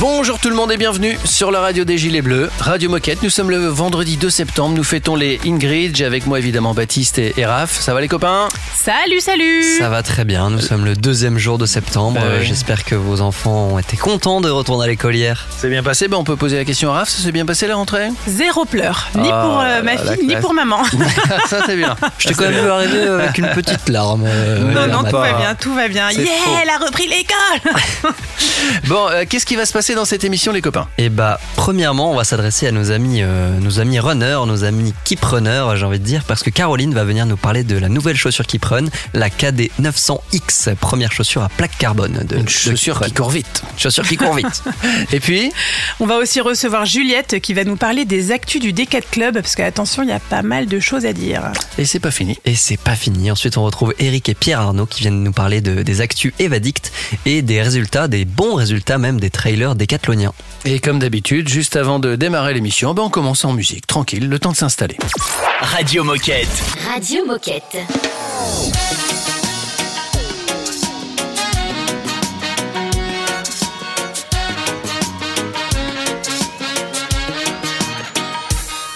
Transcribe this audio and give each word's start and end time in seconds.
Bonjour 0.00 0.40
tout 0.40 0.48
le 0.50 0.56
monde 0.56 0.72
et 0.72 0.76
bienvenue 0.76 1.16
sur 1.24 1.52
la 1.52 1.60
radio 1.60 1.84
des 1.84 1.96
Gilets 1.96 2.22
Bleus, 2.22 2.50
Radio 2.58 2.90
Moquette. 2.90 3.22
Nous 3.22 3.30
sommes 3.30 3.50
le 3.50 3.68
vendredi 3.68 4.16
2 4.16 4.30
septembre, 4.30 4.74
nous 4.76 4.82
fêtons 4.82 5.14
les 5.14 5.38
Ingrid, 5.46 5.94
j'ai 5.94 6.04
avec 6.04 6.26
moi 6.26 6.38
évidemment 6.40 6.74
Baptiste 6.74 7.18
et, 7.18 7.32
et 7.36 7.46
Raph. 7.46 7.70
Ça 7.80 7.94
va 7.94 8.00
les 8.00 8.08
copains? 8.08 8.48
Salut, 8.74 9.20
salut 9.20 9.62
Ça 9.78 9.88
va 9.90 10.02
très 10.02 10.24
bien, 10.24 10.50
nous 10.50 10.60
sommes 10.60 10.84
le 10.84 10.96
deuxième 10.96 11.38
jour 11.38 11.56
de 11.56 11.66
septembre. 11.66 12.20
Bah 12.20 12.26
oui. 12.40 12.46
J'espère 12.46 12.84
que 12.84 12.96
vos 12.96 13.20
enfants 13.20 13.68
ont 13.72 13.78
été 13.78 13.96
contents 13.96 14.40
de 14.40 14.50
retourner 14.50 14.84
à 14.84 14.88
l'école 14.88 15.14
hier. 15.14 15.46
C'est 15.56 15.68
bien 15.68 15.84
passé? 15.84 16.08
Ben, 16.08 16.16
On 16.16 16.24
peut 16.24 16.36
poser 16.36 16.56
la 16.56 16.64
question 16.64 16.90
à 16.90 16.94
Raph, 16.94 17.08
ça 17.10 17.22
s'est 17.22 17.32
bien 17.32 17.46
passé 17.46 17.68
la 17.68 17.76
rentrée? 17.76 18.08
Zéro 18.26 18.64
pleur, 18.64 19.08
ni 19.14 19.28
Ah, 19.32 19.42
pour 19.44 19.60
euh, 19.60 19.82
ma 19.82 19.96
fille, 19.98 20.26
ni 20.26 20.34
pour 20.36 20.52
maman. 20.52 20.82
Ça 21.48 21.60
c'est 21.66 21.76
bien. 21.76 21.96
Je 22.18 22.28
t'ai 22.28 22.34
quand 22.34 22.44
même 22.50 22.60
vu 22.64 22.68
arriver 22.70 23.02
avec 23.06 23.38
une 23.38 23.48
petite 23.50 23.88
larme. 23.88 24.24
euh, 24.26 24.58
non, 24.72 24.88
non, 24.88 25.08
tout 25.08 25.16
va 25.16 25.32
bien, 25.34 25.54
tout 25.54 25.74
va 25.74 25.86
bien. 25.88 26.10
Yeah, 26.10 26.26
faux. 26.44 26.50
elle 26.62 26.70
a 26.70 26.78
repris 26.78 27.06
l'école 27.08 27.72
Bon, 28.88 29.08
euh, 29.10 29.24
qu'est-ce 29.28 29.46
qui 29.46 29.54
va 29.56 29.64
se 29.66 29.72
passer 29.72 29.81
dans 29.90 30.04
cette 30.04 30.22
émission 30.22 30.52
les 30.52 30.62
copains 30.62 30.86
Et 30.96 31.08
bah, 31.08 31.40
premièrement, 31.56 32.12
on 32.12 32.14
va 32.14 32.22
s'adresser 32.22 32.68
à 32.68 32.72
nos 32.72 32.92
amis, 32.92 33.20
euh, 33.20 33.58
nos 33.58 33.80
amis 33.80 33.98
runners, 33.98 34.38
nos 34.46 34.62
amis 34.62 34.94
keep 35.04 35.24
runners, 35.24 35.64
j'ai 35.74 35.84
envie 35.84 35.98
de 35.98 36.04
dire, 36.04 36.22
parce 36.24 36.44
que 36.44 36.50
Caroline 36.50 36.94
va 36.94 37.02
venir 37.02 37.26
nous 37.26 37.36
parler 37.36 37.64
de 37.64 37.76
la 37.76 37.88
nouvelle 37.88 38.16
chaussure 38.16 38.46
Keep 38.46 38.64
Run, 38.64 38.84
la 39.12 39.28
KD 39.28 39.72
900X, 39.80 40.76
première 40.76 41.10
chaussure 41.10 41.42
à 41.42 41.48
plaque 41.48 41.76
carbone 41.78 42.24
de 42.28 42.36
Une 42.36 42.48
chaussure 42.48 43.00
qui 43.00 43.12
court 43.12 43.30
vite. 43.30 43.62
Chaussure 43.76 44.04
qui 44.08 44.16
court 44.16 44.34
vite. 44.34 44.62
Et 45.12 45.18
puis 45.18 45.50
On 45.98 46.06
va 46.06 46.18
aussi 46.18 46.40
recevoir 46.40 46.86
Juliette 46.86 47.40
qui 47.40 47.52
va 47.52 47.64
nous 47.64 47.76
parler 47.76 48.04
des 48.04 48.30
actus 48.30 48.60
du 48.60 48.72
D4 48.72 49.02
Club, 49.10 49.34
parce 49.34 49.56
que 49.56 49.62
attention, 49.62 50.04
il 50.04 50.10
y 50.10 50.12
a 50.12 50.20
pas 50.20 50.42
mal 50.42 50.66
de 50.66 50.78
choses 50.78 51.06
à 51.06 51.12
dire. 51.12 51.50
Et 51.76 51.86
c'est 51.86 51.98
pas 52.00 52.12
fini. 52.12 52.38
Et 52.44 52.54
c'est 52.54 52.78
pas 52.78 52.94
fini. 52.94 53.32
Ensuite, 53.32 53.56
on 53.56 53.64
retrouve 53.64 53.94
Eric 53.98 54.28
et 54.28 54.34
Pierre 54.34 54.60
Arnaud 54.60 54.86
qui 54.86 55.00
viennent 55.00 55.24
nous 55.24 55.32
parler 55.32 55.60
de, 55.60 55.82
des 55.82 56.00
actus 56.00 56.32
Evadict 56.38 56.92
et 57.26 57.42
des 57.42 57.60
résultats, 57.60 58.06
des 58.06 58.24
bons 58.24 58.54
résultats 58.54 58.98
même 58.98 59.18
des 59.18 59.30
trailers 59.30 59.71
décathloniens. 59.74 60.32
Et 60.64 60.78
comme 60.78 60.98
d'habitude, 60.98 61.48
juste 61.48 61.76
avant 61.76 61.98
de 61.98 62.16
démarrer 62.16 62.54
l'émission, 62.54 62.94
ben, 62.94 63.02
on 63.02 63.10
commence 63.10 63.44
en 63.44 63.52
musique, 63.52 63.86
tranquille, 63.86 64.28
le 64.28 64.38
temps 64.38 64.52
de 64.52 64.56
s'installer. 64.56 64.96
Radio 65.60 66.04
Moquette. 66.04 66.48
Radio 66.88 67.24
Moquette. 67.24 67.76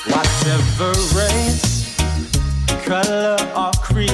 Whatever 0.08 0.92
race, 1.16 1.96
color, 2.84 3.36
or 3.56 3.70
creed, 3.82 4.10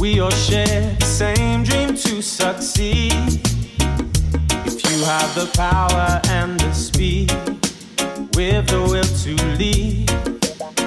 we 0.00 0.20
all 0.20 0.30
share 0.30 0.94
the 0.98 1.04
same 1.04 1.64
dream 1.64 1.94
to 1.94 2.22
succeed. 2.22 3.40
Have 5.10 5.34
the 5.34 5.50
power 5.56 6.20
and 6.28 6.60
the 6.60 6.72
speed, 6.72 7.32
with 8.36 8.68
the 8.68 8.80
will 8.80 9.02
to 9.24 9.34
lead, 9.58 10.08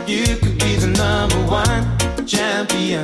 you 0.07 0.37
could 0.37 0.57
be 0.59 0.77
the 0.77 0.87
number 0.95 1.35
one 1.51 1.83
champion. 2.25 3.03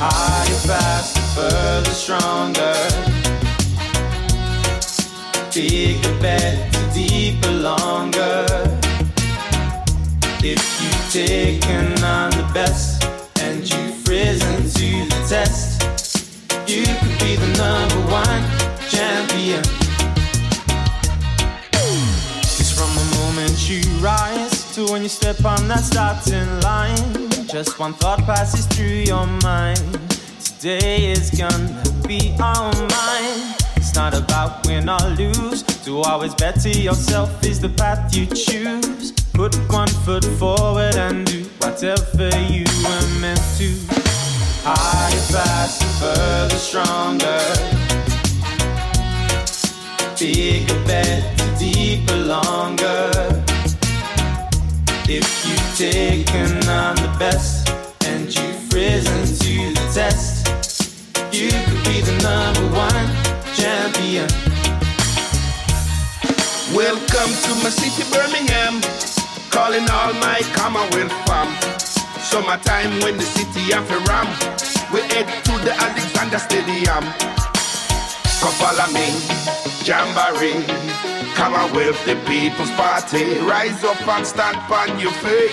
Higher, 0.00 0.60
faster, 0.66 1.20
further, 1.36 1.90
stronger. 1.90 2.74
Bigger, 5.54 6.20
better, 6.20 6.92
deeper, 6.92 7.52
longer. 7.52 8.46
If 10.42 10.60
you've 10.82 11.12
taken 11.12 12.02
on 12.02 12.32
the 12.32 12.50
best 12.52 13.04
and 13.42 13.62
you've 13.62 14.08
risen 14.08 14.64
to 14.64 15.08
the 15.08 15.26
test, 15.28 15.69
the 17.40 17.46
number 17.56 18.00
one 18.10 18.42
champion. 18.88 19.64
It's 22.42 22.70
from 22.70 22.90
the 22.94 23.06
moment 23.16 23.68
you 23.68 23.80
rise 23.98 24.74
to 24.74 24.84
when 24.92 25.02
you 25.02 25.08
step 25.08 25.44
on 25.44 25.66
that 25.68 25.84
starting 25.84 26.60
line. 26.60 27.30
Just 27.48 27.78
one 27.78 27.94
thought 27.94 28.20
passes 28.20 28.66
through 28.66 29.04
your 29.12 29.26
mind. 29.42 29.98
Today 30.58 31.10
is 31.10 31.30
gonna 31.30 31.82
be 32.06 32.36
all 32.40 32.72
mine. 32.72 33.54
It's 33.76 33.94
not 33.94 34.14
about 34.14 34.66
win 34.66 34.88
or 34.88 35.00
lose. 35.16 35.62
To 35.84 36.00
always 36.00 36.34
better 36.34 36.68
yourself 36.68 37.42
is 37.44 37.58
the 37.60 37.70
path 37.70 38.14
you 38.14 38.26
choose. 38.26 39.12
Put 39.32 39.54
one 39.72 39.88
foot 40.04 40.24
forward 40.38 40.96
and 40.96 41.26
do 41.26 41.44
whatever 41.60 42.28
you 42.52 42.66
were 42.84 43.20
meant 43.20 43.40
to. 43.56 44.09
Higher, 44.62 45.16
faster, 45.32 45.86
further, 45.98 46.56
stronger. 46.56 47.40
Bigger, 50.18 50.84
better, 50.84 51.58
deeper, 51.58 52.16
longer. 52.16 53.10
If 55.08 55.24
you've 55.48 55.78
taken 55.78 56.68
on 56.68 56.96
the 56.96 57.10
best 57.18 57.72
and 58.04 58.28
you've 58.28 58.72
risen 58.74 59.24
to 59.24 59.72
the 59.72 59.90
test, 59.94 60.48
you 61.32 61.48
could 61.48 61.84
be 61.84 62.02
the 62.02 62.16
number 62.20 62.66
one 62.76 63.08
champion. 63.54 64.28
Welcome 66.76 67.32
to 67.32 67.50
my 67.64 67.70
city, 67.70 68.04
Birmingham. 68.12 68.82
Calling 69.50 69.88
all 69.88 70.12
my 70.20 70.42
Commonwealth 70.52 71.12
fam. 71.26 71.89
Summertime 72.30 73.00
when 73.00 73.16
the 73.16 73.24
city 73.24 73.72
have 73.72 73.90
a 73.90 73.98
ram. 74.06 74.28
We 74.94 75.00
head 75.10 75.26
to 75.46 75.52
the 75.64 75.74
Alexander 75.74 76.38
Stadium. 76.38 77.02
Come 78.38 78.54
follow 78.54 78.86
me, 78.94 79.18
Jamboree. 79.82 80.62
Commonwealth, 81.34 81.98
the 82.06 82.14
people's 82.30 82.70
party. 82.78 83.36
Rise 83.40 83.82
up 83.82 84.00
and 84.06 84.24
stand 84.24 84.58
on 84.70 85.00
your 85.00 85.10
feet. 85.10 85.50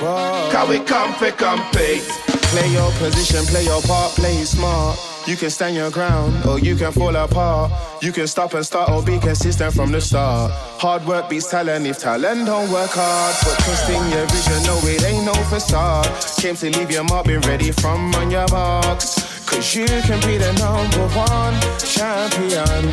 Cause 0.00 0.68
we 0.68 0.80
come 0.80 1.14
for 1.14 1.30
compete. 1.30 2.02
Play 2.50 2.68
your 2.72 2.90
position, 2.98 3.44
play 3.46 3.62
your 3.62 3.80
part, 3.82 4.10
play 4.16 4.38
it 4.38 4.46
smart. 4.46 4.98
You 5.24 5.36
can 5.36 5.50
stand 5.50 5.76
your 5.76 5.90
ground 5.90 6.44
or 6.46 6.58
you 6.58 6.74
can 6.74 6.90
fall 6.90 7.14
apart. 7.14 7.70
You 8.02 8.10
can 8.10 8.26
stop 8.26 8.54
and 8.54 8.66
start 8.66 8.90
or 8.90 9.02
be 9.04 9.20
consistent 9.20 9.72
from 9.72 9.92
the 9.92 10.00
start. 10.00 10.50
Hard 10.80 11.06
work 11.06 11.30
beats 11.30 11.48
talent 11.48 11.86
if 11.86 11.98
talent 11.98 12.46
don't 12.46 12.68
work 12.72 12.90
hard. 12.92 13.36
But 13.44 13.56
trust 13.62 13.88
in 13.88 14.02
your 14.10 14.26
vision, 14.26 14.62
no, 14.66 14.76
it 14.82 15.04
ain't 15.04 15.24
no 15.24 15.34
facade. 15.44 16.10
Came 16.38 16.56
to 16.56 16.70
leave 16.76 16.90
your 16.90 17.04
mark, 17.04 17.26
been 17.26 17.40
ready 17.42 17.70
from 17.70 18.12
on 18.16 18.32
your 18.32 18.48
box. 18.48 19.46
Cause 19.46 19.76
you 19.76 19.86
can 19.86 20.20
be 20.26 20.38
the 20.38 20.52
number 20.58 21.06
one 21.14 21.54
champion. 21.78 22.90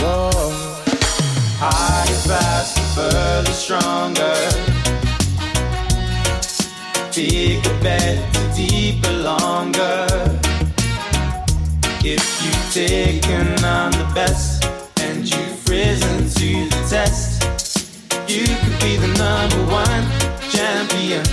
Oh. 0.00 0.30
Whoa. 0.30 0.84
Higher, 1.60 2.14
faster, 2.28 2.82
further, 2.94 3.52
stronger. 3.52 4.36
Bigger, 7.14 7.82
better, 7.82 8.54
deeper, 8.54 9.12
longer. 9.12 10.47
If 12.00 12.22
you've 12.44 12.72
taken 12.72 13.64
on 13.64 13.90
the 13.90 14.08
best 14.14 14.64
and 15.00 15.28
you've 15.28 15.68
risen 15.68 16.28
to 16.28 16.68
the 16.70 16.86
test, 16.88 17.42
you 18.28 18.46
could 18.46 18.80
be 18.80 18.96
the 18.96 19.08
number 19.18 19.72
one 19.72 20.04
champion. 20.48 21.24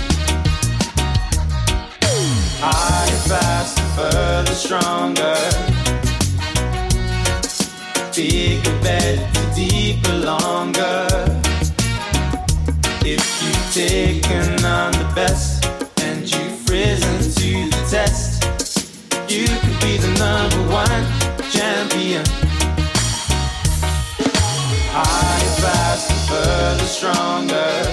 Higher, 2.58 3.20
faster, 3.28 3.82
further, 3.94 4.54
stronger. 4.54 5.36
Bigger, 8.14 8.82
better, 8.82 9.54
deeper, 9.54 10.14
longer. 10.14 11.06
If 13.04 13.22
you've 13.40 13.72
taken 13.72 14.64
on 14.64 14.90
the 14.92 15.12
best 15.14 15.64
and 16.00 16.28
you've 16.28 16.68
risen 16.68 17.18
to 17.20 17.70
the 17.70 17.86
test, 17.88 18.35
be 19.80 19.96
the 19.98 20.08
number 20.18 20.60
one 20.72 21.04
champion. 21.50 22.22
Higher, 24.92 25.52
faster, 25.60 26.14
further, 26.28 26.86
stronger. 26.86 27.90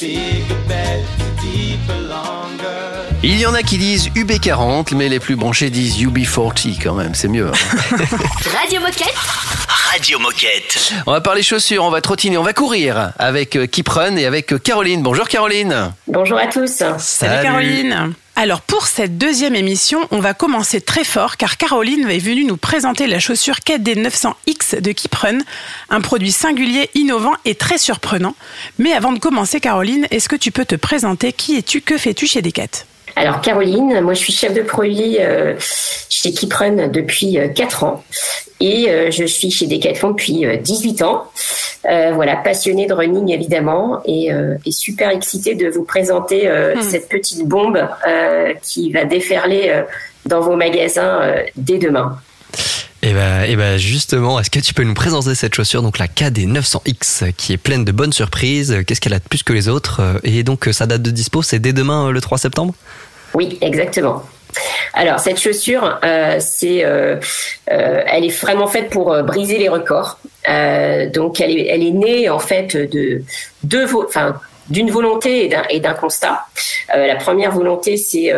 Bigger, 0.00 0.54
better, 0.68 1.04
deeper, 1.42 1.98
longer. 2.08 3.08
Il 3.22 3.38
y 3.40 3.46
en 3.46 3.54
a 3.54 3.62
qui 3.62 3.78
disent 3.78 4.08
UB40, 4.10 4.94
mais 4.94 5.08
les 5.08 5.18
plus 5.18 5.34
branchés 5.36 5.70
disent 5.70 5.98
UB40 5.98 6.78
quand 6.82 6.94
même, 6.94 7.14
c'est 7.14 7.28
mieux. 7.28 7.48
hein. 7.48 7.96
Radio 8.60 8.80
Moquette. 8.80 9.14
Radio 9.92 10.18
Moquette. 10.20 10.92
on 11.06 11.12
va 11.12 11.20
parler 11.20 11.42
chaussures, 11.42 11.82
on 11.82 11.90
va 11.90 12.00
trottiner, 12.00 12.36
on 12.38 12.42
va 12.42 12.52
courir 12.52 13.12
avec 13.18 13.56
euh, 13.56 13.66
Keep 13.66 13.88
Run 13.88 14.16
et 14.16 14.26
avec 14.26 14.52
euh, 14.52 14.58
Caroline. 14.58 15.02
Bonjour 15.02 15.26
Caroline. 15.28 15.92
Bonjour 16.06 16.38
à 16.38 16.46
tous. 16.46 16.82
Salut, 16.98 17.42
Caroline 17.42 18.12
Alors 18.40 18.60
pour 18.60 18.86
cette 18.86 19.18
deuxième 19.18 19.56
émission, 19.56 20.06
on 20.12 20.20
va 20.20 20.32
commencer 20.32 20.80
très 20.80 21.02
fort 21.02 21.36
car 21.36 21.56
Caroline 21.56 22.08
est 22.08 22.20
venue 22.20 22.44
nous 22.44 22.56
présenter 22.56 23.08
la 23.08 23.18
chaussure 23.18 23.56
KD900X 23.56 24.80
de 24.80 24.92
Kiprun, 24.92 25.38
un 25.90 26.00
produit 26.00 26.30
singulier, 26.30 26.88
innovant 26.94 27.34
et 27.44 27.56
très 27.56 27.78
surprenant. 27.78 28.36
Mais 28.78 28.92
avant 28.92 29.10
de 29.10 29.18
commencer 29.18 29.58
Caroline, 29.58 30.06
est-ce 30.12 30.28
que 30.28 30.36
tu 30.36 30.52
peux 30.52 30.64
te 30.64 30.76
présenter? 30.76 31.32
Qui 31.32 31.56
es-tu? 31.56 31.80
Que 31.80 31.98
fais-tu 31.98 32.28
chez 32.28 32.40
Decat? 32.40 32.84
Alors 33.18 33.40
Caroline, 33.40 34.00
moi 34.00 34.14
je 34.14 34.20
suis 34.20 34.32
chef 34.32 34.54
de 34.54 34.62
produit 34.62 35.16
euh, 35.18 35.54
chez 36.08 36.30
Kiprun 36.32 36.86
depuis 36.86 37.36
4 37.54 37.82
euh, 37.82 37.86
ans 37.86 38.04
et 38.60 38.88
euh, 38.88 39.10
je 39.10 39.24
suis 39.24 39.50
chez 39.50 39.66
Decathlon 39.66 40.10
depuis 40.10 40.46
18 40.62 41.02
ans. 41.02 41.24
voilà, 41.84 42.36
passionnée 42.36 42.86
de 42.86 42.94
running 42.94 43.32
évidemment 43.32 44.00
et, 44.04 44.30
super 44.70 45.10
excitée 45.10 45.56
de 45.56 45.68
vous 45.68 45.82
présenter 45.82 46.48
hmm. 46.48 46.80
cette 46.82 47.08
petite 47.08 47.44
bombe 47.46 47.88
qui 48.62 48.92
va 48.92 49.04
déferler 49.04 49.82
dans 50.26 50.40
vos 50.40 50.54
magasins 50.54 51.34
dès 51.56 51.78
demain. 51.78 52.18
Et 53.00 53.14
bah, 53.14 53.46
et 53.46 53.54
bah 53.54 53.78
justement, 53.78 54.40
est-ce 54.40 54.50
que 54.50 54.58
tu 54.58 54.74
peux 54.74 54.82
nous 54.82 54.94
présenter 54.94 55.36
cette 55.36 55.54
chaussure, 55.54 55.82
donc 55.82 55.98
la 55.98 56.08
KD 56.08 56.48
900X, 56.48 57.32
qui 57.32 57.52
est 57.52 57.56
pleine 57.56 57.84
de 57.84 57.92
bonnes 57.92 58.12
surprises? 58.12 58.76
Qu'est-ce 58.86 59.00
qu'elle 59.00 59.14
a 59.14 59.20
de 59.20 59.28
plus 59.28 59.44
que 59.44 59.52
les 59.52 59.68
autres? 59.68 60.20
Et 60.24 60.42
donc, 60.42 60.68
sa 60.72 60.86
date 60.86 61.02
de 61.02 61.12
dispo, 61.12 61.42
c'est 61.42 61.60
dès 61.60 61.72
demain, 61.72 62.10
le 62.10 62.20
3 62.20 62.38
septembre? 62.38 62.74
Oui, 63.34 63.58
exactement. 63.60 64.22
Alors 64.94 65.20
cette 65.20 65.38
chaussure, 65.38 65.98
euh, 66.04 66.36
c'est, 66.40 66.84
euh, 66.84 67.16
euh, 67.70 68.02
elle 68.06 68.24
est 68.24 68.40
vraiment 68.40 68.66
faite 68.66 68.90
pour 68.90 69.16
briser 69.22 69.58
les 69.58 69.68
records. 69.68 70.18
donc 71.12 71.40
elle 71.40 71.56
est, 71.58 71.66
elle 71.66 71.82
est 71.82 71.90
née 71.90 72.28
en 72.28 72.38
fait 72.38 72.76
de 72.76 73.22
enfin 73.94 74.40
d'une 74.70 74.90
volonté 74.90 75.50
et 75.70 75.80
d'un 75.80 75.94
constat. 75.94 76.44
La 76.94 77.16
première 77.16 77.52
volonté, 77.52 77.96
c'est 77.96 78.28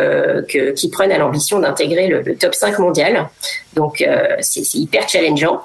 que 0.47 0.71
qu'ils 0.71 0.89
prennent 0.89 1.11
à 1.11 1.17
l'ambition 1.17 1.59
d'intégrer 1.59 2.07
le, 2.07 2.35
top 2.37 2.55
5 2.55 2.79
mondial. 2.79 3.27
Donc 3.73 4.05
c'est 4.39 4.75
hyper 4.75 5.09
challengeant. 5.09 5.61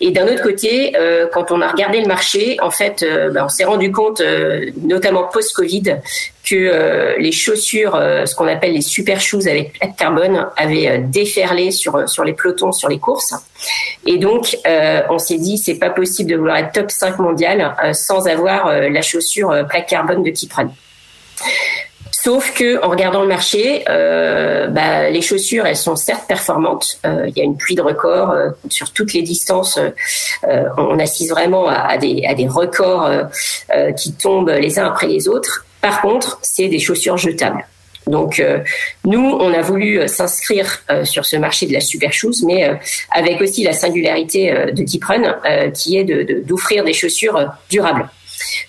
Et 0.00 0.12
d'un 0.12 0.28
autre 0.28 0.42
côté, 0.42 0.94
quand 1.32 1.50
on 1.50 1.60
a 1.60 1.68
regardé 1.68 2.00
le 2.00 2.06
marché, 2.06 2.56
en 2.60 2.70
fait, 2.70 3.04
bah, 3.32 3.44
on 3.44 3.48
s'est 3.48 3.64
rendu 3.64 3.90
compte, 3.90 4.22
notamment 4.82 5.24
post-Covid, 5.24 5.96
que 6.44 7.16
les 7.18 7.32
chaussures, 7.32 7.92
ce 7.94 8.34
qu'on 8.34 8.46
appelle 8.46 8.74
les 8.74 8.82
super 8.82 9.20
shoes 9.20 9.46
avec 9.48 9.78
plaque 9.78 9.96
carbone, 9.96 10.46
avaient 10.56 10.98
déferlé 10.98 11.70
sur 11.70 12.08
sur 12.08 12.24
les 12.24 12.34
pelotons, 12.34 12.72
sur 12.72 12.88
les 12.88 12.98
courses. 12.98 13.34
Et 14.06 14.18
donc, 14.18 14.56
on 15.10 15.18
s'est 15.18 15.38
dit, 15.38 15.58
c'est 15.58 15.78
pas 15.78 15.90
possible 15.90 16.30
de 16.30 16.36
vouloir 16.36 16.58
être 16.58 16.72
top 16.72 16.90
5 16.90 17.18
mondial 17.18 17.74
sans 17.94 18.26
avoir 18.26 18.70
la 18.70 19.02
chaussure 19.02 19.66
plaque 19.68 19.88
carbone 19.88 20.22
de 20.22 20.30
Kipran. 20.30 20.68
Sauf 22.24 22.54
que 22.54 22.82
en 22.82 22.88
regardant 22.88 23.20
le 23.20 23.28
marché, 23.28 23.84
euh, 23.90 24.68
bah, 24.68 25.10
les 25.10 25.20
chaussures, 25.20 25.66
elles 25.66 25.76
sont 25.76 25.94
certes 25.94 26.26
performantes. 26.26 26.98
Euh, 27.04 27.26
il 27.28 27.36
y 27.36 27.42
a 27.42 27.44
une 27.44 27.58
pluie 27.58 27.74
de 27.74 27.82
records 27.82 28.30
euh, 28.30 28.48
sur 28.70 28.94
toutes 28.94 29.12
les 29.12 29.20
distances. 29.20 29.78
on 30.78 30.98
assiste 30.98 31.30
vraiment 31.30 31.68
à, 31.68 31.98
des, 31.98 32.24
à 32.26 32.32
des 32.32 32.48
records 32.48 33.10
qui 33.98 34.14
tombent 34.14 34.48
les 34.48 34.78
uns 34.78 34.86
après 34.86 35.06
les 35.06 35.28
autres. 35.28 35.66
Par 35.88 36.00
contre, 36.00 36.38
c'est 36.42 36.68
des 36.68 36.78
chaussures 36.78 37.18
jetables. 37.18 37.66
Donc 38.06 38.42
nous, 39.04 39.30
on 39.40 39.52
a 39.54 39.62
voulu 39.62 40.06
s'inscrire 40.08 40.82
sur 41.04 41.24
ce 41.24 41.36
marché 41.36 41.66
de 41.66 41.72
la 41.72 41.80
super 41.80 42.12
shoes, 42.12 42.44
mais 42.44 42.70
avec 43.10 43.40
aussi 43.40 43.64
la 43.64 43.72
singularité 43.72 44.52
de 44.72 44.82
Kiprun, 44.82 45.36
qui 45.72 45.96
est 45.96 46.04
d'offrir 46.44 46.82
de, 46.82 46.88
des 46.88 46.92
chaussures 46.92 47.50
durables. 47.70 48.08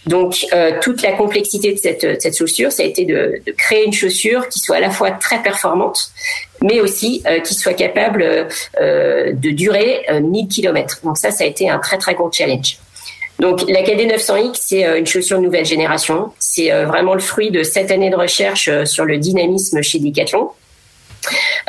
Donc, 0.05 0.45
euh, 0.53 0.79
toute 0.81 1.01
la 1.01 1.13
complexité 1.13 1.73
de 1.73 1.79
cette, 1.79 2.37
chaussure, 2.37 2.71
ça 2.71 2.83
a 2.83 2.85
été 2.85 3.05
de, 3.05 3.41
créer 3.57 3.85
une 3.85 3.93
chaussure 3.93 4.47
qui 4.49 4.59
soit 4.59 4.77
à 4.77 4.79
la 4.79 4.89
fois 4.89 5.11
très 5.11 5.41
performante, 5.41 6.11
mais 6.61 6.79
aussi 6.79 7.23
euh, 7.25 7.39
qui 7.39 7.53
soit 7.53 7.73
capable 7.73 8.47
euh, 8.79 9.31
de 9.33 9.49
durer 9.49 10.05
1000 10.21 10.47
km. 10.47 10.99
Donc 11.03 11.17
ça, 11.17 11.31
ça 11.31 11.43
a 11.43 11.47
été 11.47 11.69
un 11.69 11.79
très 11.79 11.97
très 11.97 12.15
gros 12.15 12.31
challenge. 12.31 12.77
Donc 13.39 13.63
la 13.67 13.83
KD 13.83 14.07
900X, 14.07 14.51
c'est 14.53 14.99
une 14.99 15.05
chaussure 15.05 15.41
nouvelle 15.41 15.65
génération. 15.65 16.31
C'est 16.39 16.71
vraiment 16.85 17.13
le 17.13 17.19
fruit 17.19 17.51
de 17.51 17.63
sept 17.63 17.91
années 17.91 18.09
de 18.09 18.15
recherche 18.15 18.69
sur 18.85 19.03
le 19.03 19.17
dynamisme 19.17 19.81
chez 19.81 19.99
Decathlon. 19.99 20.51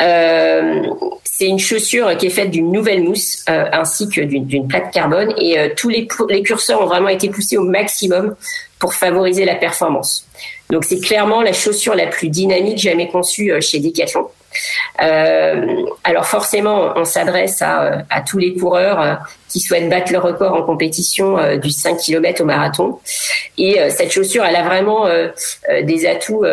Euh, 0.00 0.82
c'est 1.24 1.46
une 1.46 1.58
chaussure 1.58 2.16
qui 2.16 2.26
est 2.26 2.30
faite 2.30 2.50
d'une 2.50 2.70
nouvelle 2.72 3.02
mousse 3.02 3.44
euh, 3.48 3.66
ainsi 3.72 4.08
que 4.08 4.20
d'une 4.20 4.68
plaque 4.68 4.92
carbone 4.92 5.34
et 5.38 5.58
euh, 5.58 5.68
tous 5.76 5.88
les, 5.88 6.06
les 6.28 6.42
curseurs 6.42 6.82
ont 6.82 6.86
vraiment 6.86 7.08
été 7.08 7.28
poussés 7.28 7.56
au 7.56 7.64
maximum 7.64 8.34
pour 8.78 8.94
favoriser 8.94 9.44
la 9.44 9.54
performance. 9.54 10.26
Donc 10.70 10.84
c'est 10.84 11.00
clairement 11.00 11.42
la 11.42 11.52
chaussure 11.52 11.94
la 11.94 12.06
plus 12.06 12.28
dynamique 12.28 12.78
jamais 12.78 13.08
conçue 13.08 13.52
chez 13.60 13.80
Decathlon. 13.80 14.28
Euh, 15.02 15.84
alors 16.04 16.26
forcément, 16.26 16.92
on 16.96 17.04
s'adresse 17.04 17.62
à, 17.62 18.04
tous 18.26 18.38
les 18.38 18.54
coureurs 18.54 19.00
euh, 19.00 19.14
qui 19.48 19.60
souhaitent 19.60 19.88
battre 19.88 20.12
le 20.12 20.18
record 20.18 20.54
en 20.54 20.62
compétition 20.62 21.38
euh, 21.38 21.56
du 21.56 21.70
5 21.70 21.98
km 21.98 22.42
au 22.42 22.44
marathon. 22.44 22.98
Et 23.58 23.78
cette 23.90 24.12
chaussure, 24.12 24.44
elle 24.44 24.56
a 24.56 24.62
vraiment 24.62 25.08
des 25.82 26.06
atouts 26.06 26.44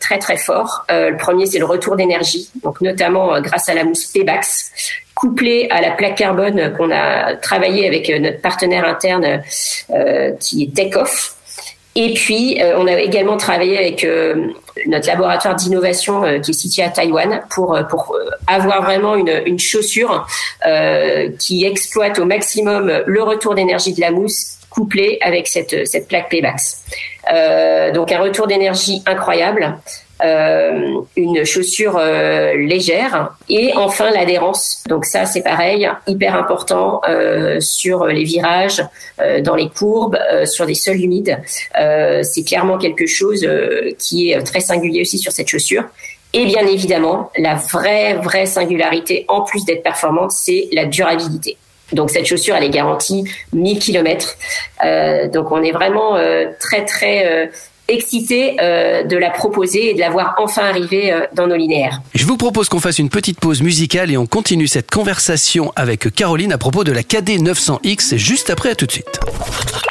très 0.00 0.18
très 0.18 0.38
forts. 0.38 0.86
le 0.88 1.16
premier, 1.18 1.44
c'est 1.44 1.58
le 1.58 1.66
retour 1.66 1.94
d'énergie, 1.94 2.48
donc 2.62 2.80
notamment 2.80 3.38
grâce 3.42 3.68
à 3.68 3.74
la 3.74 3.84
mousse 3.84 4.06
Pebax 4.06 4.72
couplée 5.14 5.68
à 5.70 5.82
la 5.82 5.90
plaque 5.90 6.16
carbone 6.16 6.72
qu'on 6.74 6.90
a 6.90 7.36
travaillé 7.36 7.86
avec 7.86 8.08
notre 8.08 8.40
partenaire 8.40 8.86
interne 8.86 9.42
qui 10.40 10.62
est 10.62 10.74
Takeoff. 10.74 11.37
Et 12.00 12.14
puis, 12.14 12.60
on 12.76 12.86
a 12.86 13.00
également 13.00 13.36
travaillé 13.36 13.76
avec 13.76 14.04
notre 14.86 15.06
laboratoire 15.06 15.56
d'innovation 15.56 16.24
euh, 16.24 16.38
qui 16.38 16.52
est 16.52 16.54
situé 16.54 16.82
à 16.82 16.90
Taïwan 16.90 17.42
pour 17.50 17.74
euh, 17.74 17.82
euh, 17.82 18.30
avoir 18.46 18.82
vraiment 18.82 19.16
une, 19.16 19.42
une 19.46 19.58
chaussure 19.58 20.26
qui 21.38 21.64
exploite 21.64 22.18
au 22.18 22.24
maximum 22.24 23.02
le 23.06 23.22
retour 23.22 23.54
d'énergie 23.54 23.92
de 23.92 24.00
la 24.00 24.10
mousse 24.10 24.58
couplé 24.70 25.18
avec 25.22 25.46
cette 25.46 25.86
cette 25.86 26.08
plaque 26.08 26.28
Paybax. 26.28 26.84
donc 27.94 28.12
un 28.12 28.20
retour 28.20 28.46
d'énergie 28.46 29.02
incroyable 29.06 29.78
euh, 30.24 31.00
une 31.16 31.44
chaussure 31.44 31.96
euh, 31.96 32.54
légère 32.56 33.34
et 33.48 33.72
enfin 33.76 34.10
l'adhérence. 34.10 34.82
Donc 34.88 35.04
ça 35.04 35.26
c'est 35.26 35.42
pareil, 35.42 35.88
hyper 36.08 36.34
important 36.34 37.00
euh, 37.08 37.60
sur 37.60 38.06
les 38.06 38.24
virages, 38.24 38.82
dans 39.42 39.54
les 39.54 39.68
courbes, 39.68 40.18
sur 40.44 40.66
des 40.66 40.74
sols 40.74 41.00
humides. 41.00 41.38
c'est 41.74 42.44
clairement 42.44 42.78
quelque 42.78 43.06
chose 43.06 43.46
qui 43.98 44.30
est 44.30 44.42
très 44.42 44.60
singulier 44.60 45.02
aussi 45.02 45.18
sur 45.18 45.32
cette 45.32 45.48
chaussure. 45.48 45.84
Et 46.34 46.44
bien 46.46 46.66
évidemment, 46.66 47.30
la 47.36 47.54
vraie 47.54 48.14
vraie 48.14 48.46
singularité 48.46 49.24
en 49.28 49.42
plus 49.42 49.64
d'être 49.64 49.82
performante, 49.82 50.32
c'est 50.32 50.68
la 50.72 50.84
durabilité. 50.84 51.56
Donc 51.92 52.10
cette 52.10 52.26
chaussure, 52.26 52.54
elle 52.54 52.64
est 52.64 52.70
garantie 52.70 53.24
1000 53.52 53.78
km. 53.78 54.36
donc 55.32 55.50
on 55.52 55.62
est 55.62 55.72
vraiment 55.72 56.16
très 56.60 56.84
très 56.84 57.50
excité 57.88 58.56
euh, 58.60 59.02
de 59.02 59.16
la 59.16 59.30
proposer 59.30 59.90
et 59.90 59.94
de 59.94 60.00
la 60.00 60.10
voir 60.10 60.34
enfin 60.38 60.62
arriver 60.62 61.12
euh, 61.12 61.22
dans 61.34 61.46
nos 61.46 61.56
linéaires. 61.56 62.00
Je 62.14 62.24
vous 62.24 62.36
propose 62.36 62.68
qu'on 62.68 62.80
fasse 62.80 62.98
une 62.98 63.08
petite 63.08 63.40
pause 63.40 63.62
musicale 63.62 64.10
et 64.10 64.16
on 64.16 64.26
continue 64.26 64.68
cette 64.68 64.90
conversation 64.90 65.72
avec 65.74 66.14
Caroline 66.14 66.52
à 66.52 66.58
propos 66.58 66.84
de 66.84 66.92
la 66.92 67.02
KD 67.02 67.38
900X 67.38 68.16
juste 68.16 68.50
après 68.50 68.70
à 68.70 68.74
tout 68.74 68.86
de 68.86 68.92
suite. 68.92 69.20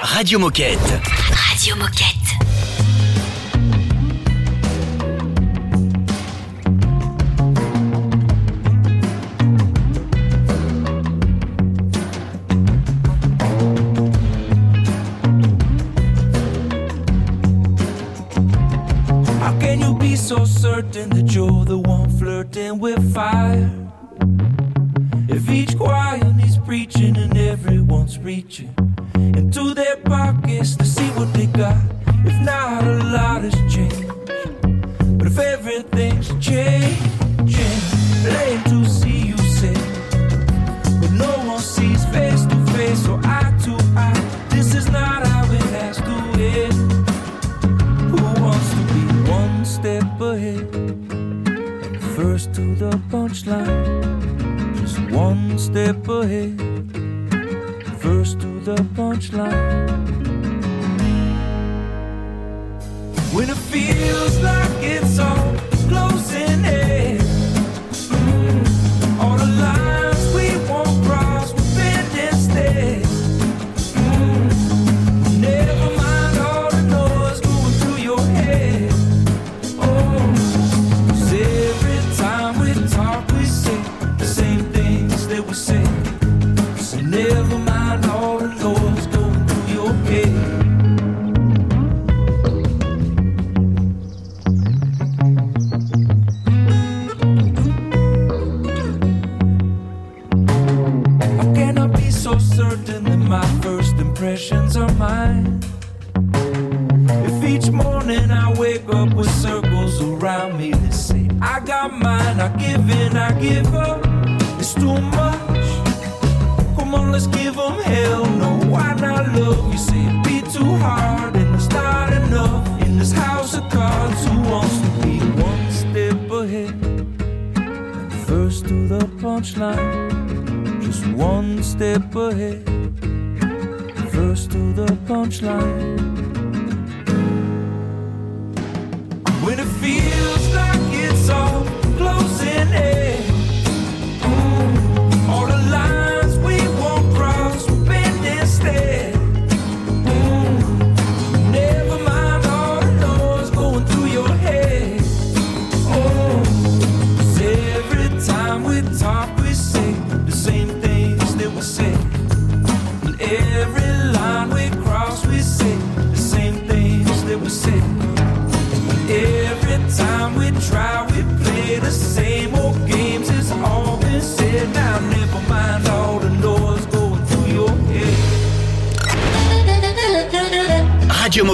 Radio 0.02 0.40
Moquette. 0.40 0.78
Radio 1.32 1.76
Moquette. 1.76 2.47
So 20.28 20.44
certain 20.44 21.10
that 21.12 21.34
you're 21.34 21.64
the 21.64 21.78
one 21.78 22.10
flirting 22.20 22.80
with 22.80 23.14
fire. 23.14 23.72
If 25.30 25.50
each 25.50 25.78
choir 25.78 26.22
needs 26.34 26.58
preaching 26.58 27.16
and 27.16 27.38
everyone's 27.38 28.20
reaching 28.20 28.77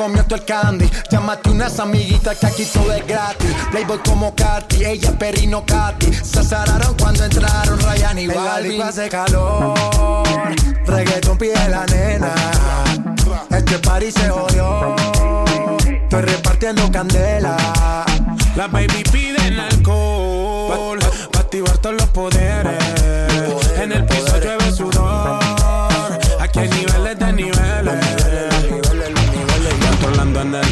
Comió 0.00 0.24
todo 0.24 0.36
el 0.36 0.44
candy. 0.46 0.90
Llámate 1.10 1.50
unas 1.50 1.78
amiguitas 1.78 2.38
que 2.38 2.46
aquí 2.46 2.64
todo 2.64 2.92
es 2.92 3.06
gratis. 3.06 3.54
Playboy 3.70 3.98
como 3.98 4.34
Katy, 4.34 4.84
ella 4.84 5.12
perrino 5.18 5.64
Katy. 5.66 6.12
Se 6.12 6.40
azararon 6.40 6.96
cuando 6.98 7.24
entraron 7.24 7.78
Ryan 7.78 8.18
y 8.18 8.26
Balvin. 8.26 8.82
hace 8.82 9.08
calor, 9.10 9.74
reggaeton 10.86 11.36
pide 11.36 11.68
la 11.68 11.84
nena. 11.86 12.34
Este 13.50 13.78
party 13.78 14.10
se 14.10 14.30
jodió, 14.30 14.96
estoy 16.02 16.22
repartiendo 16.22 16.90
candela. 16.90 17.56
Las 18.56 18.72
baby 18.72 19.04
piden 19.12 19.60
alcohol 19.60 20.49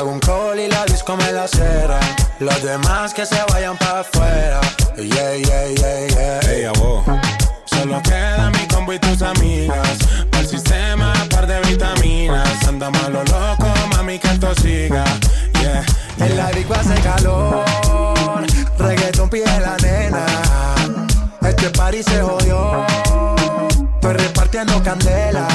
Hago 0.00 0.12
un 0.12 0.20
call 0.20 0.58
y 0.58 0.66
la 0.66 0.86
disco 0.86 1.14
me 1.14 1.30
la 1.30 1.46
cera. 1.46 2.00
Los 2.38 2.62
demás 2.62 3.12
que 3.12 3.26
se 3.26 3.36
vayan 3.50 3.76
para 3.76 4.00
afuera. 4.00 4.58
Yeah, 4.96 5.36
yeah, 5.36 5.68
yeah, 5.74 6.06
yeah. 6.06 6.50
Ey, 6.50 6.64
a 6.64 6.72
vos. 6.72 7.04
Solo 7.66 8.00
queda 8.02 8.48
mi 8.48 8.66
combo 8.68 8.94
y 8.94 8.98
tus 8.98 9.20
amigas. 9.20 9.98
Para 10.30 10.40
el 10.40 10.48
sistema, 10.48 11.12
par 11.28 11.46
de 11.46 11.60
vitaminas. 11.68 12.66
Andamos 12.66 13.04
a 13.04 13.10
lo 13.10 13.22
loco, 13.24 13.66
mami, 13.94 14.18
que 14.18 14.28
esto 14.28 14.54
siga. 14.54 15.04
Yeah, 15.60 15.84
En 16.16 16.34
la 16.34 16.50
disco 16.52 16.72
hace 16.72 16.94
calor. 17.02 17.66
Reggaeton 18.78 19.28
pide 19.28 19.60
la 19.60 19.76
nena. 19.82 20.24
Este 21.42 21.68
party 21.68 22.02
se 22.02 22.22
jodió. 22.22 22.86
Estoy 23.96 24.14
repartiendo 24.14 24.82
candela. 24.82 25.46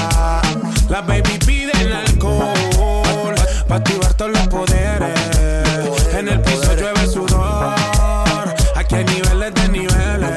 Las 0.88 1.08
baby 1.08 1.40
piden 1.44 1.94
alcohol. 1.94 2.75
Activar 3.76 4.14
todos 4.14 4.32
los 4.32 4.48
poderes. 4.48 5.20
En 6.18 6.30
el 6.30 6.40
piso 6.40 6.74
llueve 6.78 7.08
sudor. 7.08 7.76
Aquí 8.74 8.96
hay 8.96 9.04
niveles 9.04 9.54
de 9.54 9.68
niveles. 9.68 10.32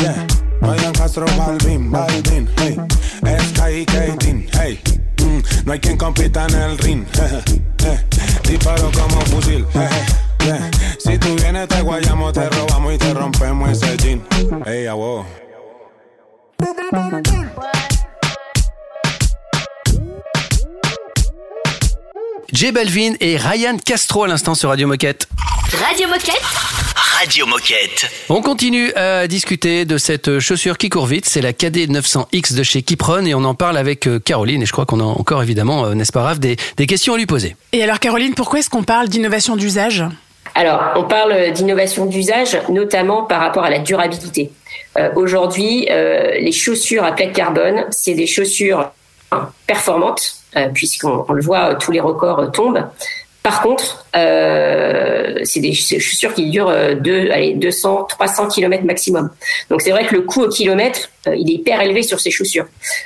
Yeah. 0.00 0.26
Ryan 0.62 0.92
Castro, 0.94 1.26
Balvin, 1.36 1.90
Balvin, 1.90 2.48
hey. 2.56 2.80
Sky 3.50 3.80
y 3.80 3.84
Katin, 3.84 4.48
hey. 4.54 4.80
Mm, 5.18 5.66
no 5.66 5.72
hay 5.74 5.80
quien 5.80 5.98
compita 5.98 6.46
en 6.46 6.54
el 6.54 6.78
ring. 6.78 7.04
Disparo 8.48 8.90
como 8.92 9.20
fusil. 9.26 9.66
yeah. 9.74 10.70
Si 11.00 11.18
tú 11.18 11.36
vienes 11.36 11.68
te 11.68 11.82
guayamos, 11.82 12.32
te 12.32 12.48
robamos 12.48 12.94
y 12.94 12.96
te 12.96 13.12
rompemos 13.12 13.72
ese 13.72 13.94
jean. 13.98 14.26
Hey, 14.64 14.86
a 14.86 14.94
J 22.52 22.72
Balvin 22.72 23.14
et 23.20 23.36
Ryan 23.36 23.76
Castro 23.84 24.24
à 24.24 24.28
l'instant 24.28 24.54
sur 24.54 24.68
Radio 24.68 24.86
Moquette. 24.86 25.28
Radio 25.86 26.08
Moquette. 26.08 26.42
Radio 27.18 27.46
Moquette. 27.46 28.06
On 28.28 28.42
continue 28.42 28.92
à 28.94 29.26
discuter 29.26 29.84
de 29.84 29.98
cette 29.98 30.38
chaussure 30.38 30.78
qui 30.78 30.88
court 30.88 31.06
vite. 31.06 31.26
C'est 31.26 31.40
la 31.40 31.52
KD 31.52 31.88
900X 31.90 32.54
de 32.54 32.62
chez 32.62 32.82
Kipron 32.82 33.24
et 33.26 33.34
on 33.34 33.44
en 33.44 33.54
parle 33.54 33.76
avec 33.76 34.06
euh, 34.06 34.18
Caroline. 34.20 34.62
Et 34.62 34.66
je 34.66 34.72
crois 34.72 34.86
qu'on 34.86 35.00
a 35.00 35.04
encore 35.04 35.42
évidemment, 35.42 35.86
euh, 35.86 35.94
n'est-ce 35.94 36.12
pas 36.12 36.22
Raph, 36.22 36.38
des, 36.38 36.56
des 36.76 36.86
questions 36.86 37.14
à 37.14 37.18
lui 37.18 37.26
poser. 37.26 37.56
Et 37.72 37.82
alors 37.82 37.98
Caroline, 37.98 38.34
pourquoi 38.34 38.58
est-ce 38.60 38.70
qu'on 38.70 38.84
parle 38.84 39.08
d'innovation 39.08 39.56
d'usage? 39.56 40.04
Alors, 40.54 40.92
on 40.94 41.04
parle 41.04 41.52
d'innovation 41.52 42.06
d'usage, 42.06 42.56
notamment 42.68 43.24
par 43.24 43.40
rapport 43.40 43.64
à 43.64 43.70
la 43.70 43.80
durabilité. 43.80 44.52
Euh, 44.98 45.08
Aujourd'hui, 45.16 45.88
euh, 45.90 46.32
les 46.38 46.52
chaussures 46.52 47.02
à 47.04 47.12
plaque 47.12 47.32
carbone, 47.32 47.86
c'est 47.90 48.14
des 48.14 48.28
chaussures 48.28 48.90
performantes, 49.66 50.36
euh, 50.56 50.68
puisqu'on 50.68 51.24
on 51.28 51.32
le 51.32 51.42
voit, 51.42 51.74
tous 51.74 51.90
les 51.92 52.00
records 52.00 52.52
tombent. 52.52 52.88
Par 53.44 53.60
contre, 53.60 54.06
euh, 54.16 55.38
c'est 55.44 55.60
des 55.60 55.74
ch- 55.74 56.00
chaussures 56.02 56.32
qui 56.32 56.48
durent 56.48 56.70
euh, 56.70 56.94
deux, 56.94 57.30
allez, 57.30 57.52
200, 57.52 58.04
300 58.08 58.48
km 58.48 58.84
maximum. 58.84 59.28
Donc 59.68 59.82
c'est 59.82 59.90
vrai 59.90 60.06
que 60.06 60.14
le 60.14 60.22
coût 60.22 60.44
au 60.44 60.48
kilomètre, 60.48 61.10
euh, 61.28 61.36
il 61.36 61.50
est 61.50 61.54
hyper 61.56 61.80
élevé 61.82 62.02
sur 62.02 62.20
ces 62.20 62.30
chaussures. 62.30 62.64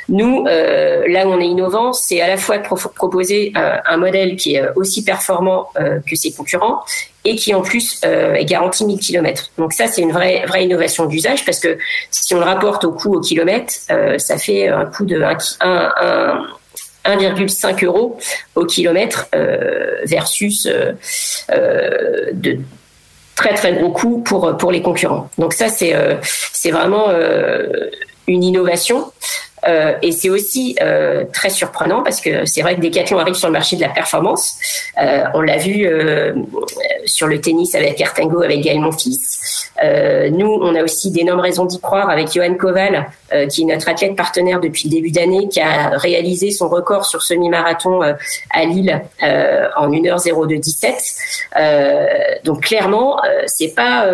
Nous, 0.09 0.45
euh, 0.47 1.04
là 1.09 1.26
où 1.26 1.33
on 1.33 1.40
est 1.40 1.47
innovant, 1.47 1.92
c'est 1.92 2.21
à 2.21 2.28
la 2.28 2.37
fois 2.37 2.59
pro- 2.61 2.76
proposer 2.95 3.50
un, 3.57 3.80
un 3.85 3.97
modèle 3.97 4.37
qui 4.37 4.54
est 4.54 4.62
euh, 4.62 4.71
aussi 4.76 5.02
performant 5.02 5.71
euh, 5.80 5.99
que 6.09 6.14
ses 6.14 6.30
concurrents 6.33 6.85
et 7.25 7.35
qui 7.35 7.52
en 7.52 7.61
plus 7.62 8.00
euh, 8.04 8.35
est 8.35 8.45
garanti 8.45 8.85
1000 8.85 9.00
km. 9.00 9.50
Donc 9.59 9.73
ça, 9.73 9.88
c'est 9.88 10.02
une 10.02 10.12
vraie, 10.12 10.45
vraie 10.47 10.62
innovation 10.64 11.07
d'usage 11.07 11.45
parce 11.45 11.59
que 11.59 11.76
si 12.12 12.33
on 12.35 12.38
le 12.38 12.45
rapporte 12.45 12.85
au 12.85 12.92
coût 12.92 13.12
au 13.16 13.21
kilomètre, 13.21 13.75
euh, 13.90 14.18
ça 14.18 14.38
fait 14.38 14.68
un 14.68 14.87
coût 14.87 15.04
de 15.04 15.21
1, 15.21 16.47
1,5 17.08 17.84
euros 17.84 18.18
au 18.54 18.64
kilomètre 18.66 19.28
euh, 19.34 19.96
versus 20.04 20.66
euh, 20.66 20.92
euh, 21.50 22.30
de 22.32 22.58
très 23.34 23.54
très 23.54 23.72
gros 23.74 23.90
coûts 23.90 24.18
pour 24.18 24.72
les 24.72 24.82
concurrents. 24.82 25.30
Donc 25.38 25.52
ça 25.52 25.68
c'est 25.68 26.70
vraiment 26.70 27.06
une 28.26 28.42
innovation. 28.42 29.12
Euh, 29.66 29.94
et 30.02 30.12
c'est 30.12 30.30
aussi 30.30 30.76
euh, 30.80 31.24
très 31.32 31.50
surprenant 31.50 32.02
parce 32.02 32.20
que 32.20 32.46
c'est 32.46 32.62
vrai 32.62 32.76
que 32.76 32.80
Decathlon 32.80 33.18
arrive 33.18 33.34
sur 33.34 33.48
le 33.48 33.52
marché 33.52 33.76
de 33.76 33.82
la 33.82 33.88
performance. 33.88 34.58
Euh, 35.00 35.24
on 35.34 35.40
l'a 35.40 35.56
vu 35.58 35.88
sur 37.06 37.26
le 37.26 37.40
tennis 37.40 37.74
avec 37.74 38.00
Ertango, 38.00 38.42
avec 38.42 38.60
Gaël 38.60 38.80
Monfils. 38.80 39.18
Nous, 40.32 40.58
on 40.60 40.74
a 40.74 40.82
aussi 40.82 41.10
d'énormes 41.10 41.40
raisons 41.40 41.64
d'y 41.64 41.80
croire 41.80 42.10
avec 42.10 42.32
Johan 42.32 42.54
Koval, 42.54 43.06
qui 43.50 43.62
est 43.62 43.64
notre 43.64 43.88
athlète 43.88 44.16
partenaire 44.16 44.60
depuis 44.60 44.88
le 44.88 44.94
début 44.94 45.10
d'année, 45.10 45.48
qui 45.48 45.60
a 45.60 45.90
réalisé 45.90 46.50
son 46.50 46.68
record 46.68 47.06
sur 47.06 47.22
semi-marathon 47.22 48.00
à 48.50 48.64
Lille 48.64 49.00
en 49.20 49.90
1h0217. 49.90 51.48
Euh, 51.56 52.06
donc 52.44 52.62
clairement, 52.62 53.20
c'est 53.46 53.74
pas 53.74 54.06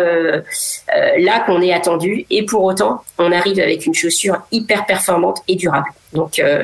là 1.17 1.43
qu'on 1.45 1.61
est 1.61 1.73
attendu, 1.73 2.25
et 2.29 2.45
pour 2.45 2.63
autant, 2.63 3.01
on 3.17 3.31
arrive 3.31 3.59
avec 3.59 3.85
une 3.85 3.93
chaussure 3.93 4.41
hyper 4.51 4.85
performante 4.85 5.34
et 5.47 5.55
durable. 5.55 5.87
Donc, 6.13 6.39
euh, 6.39 6.63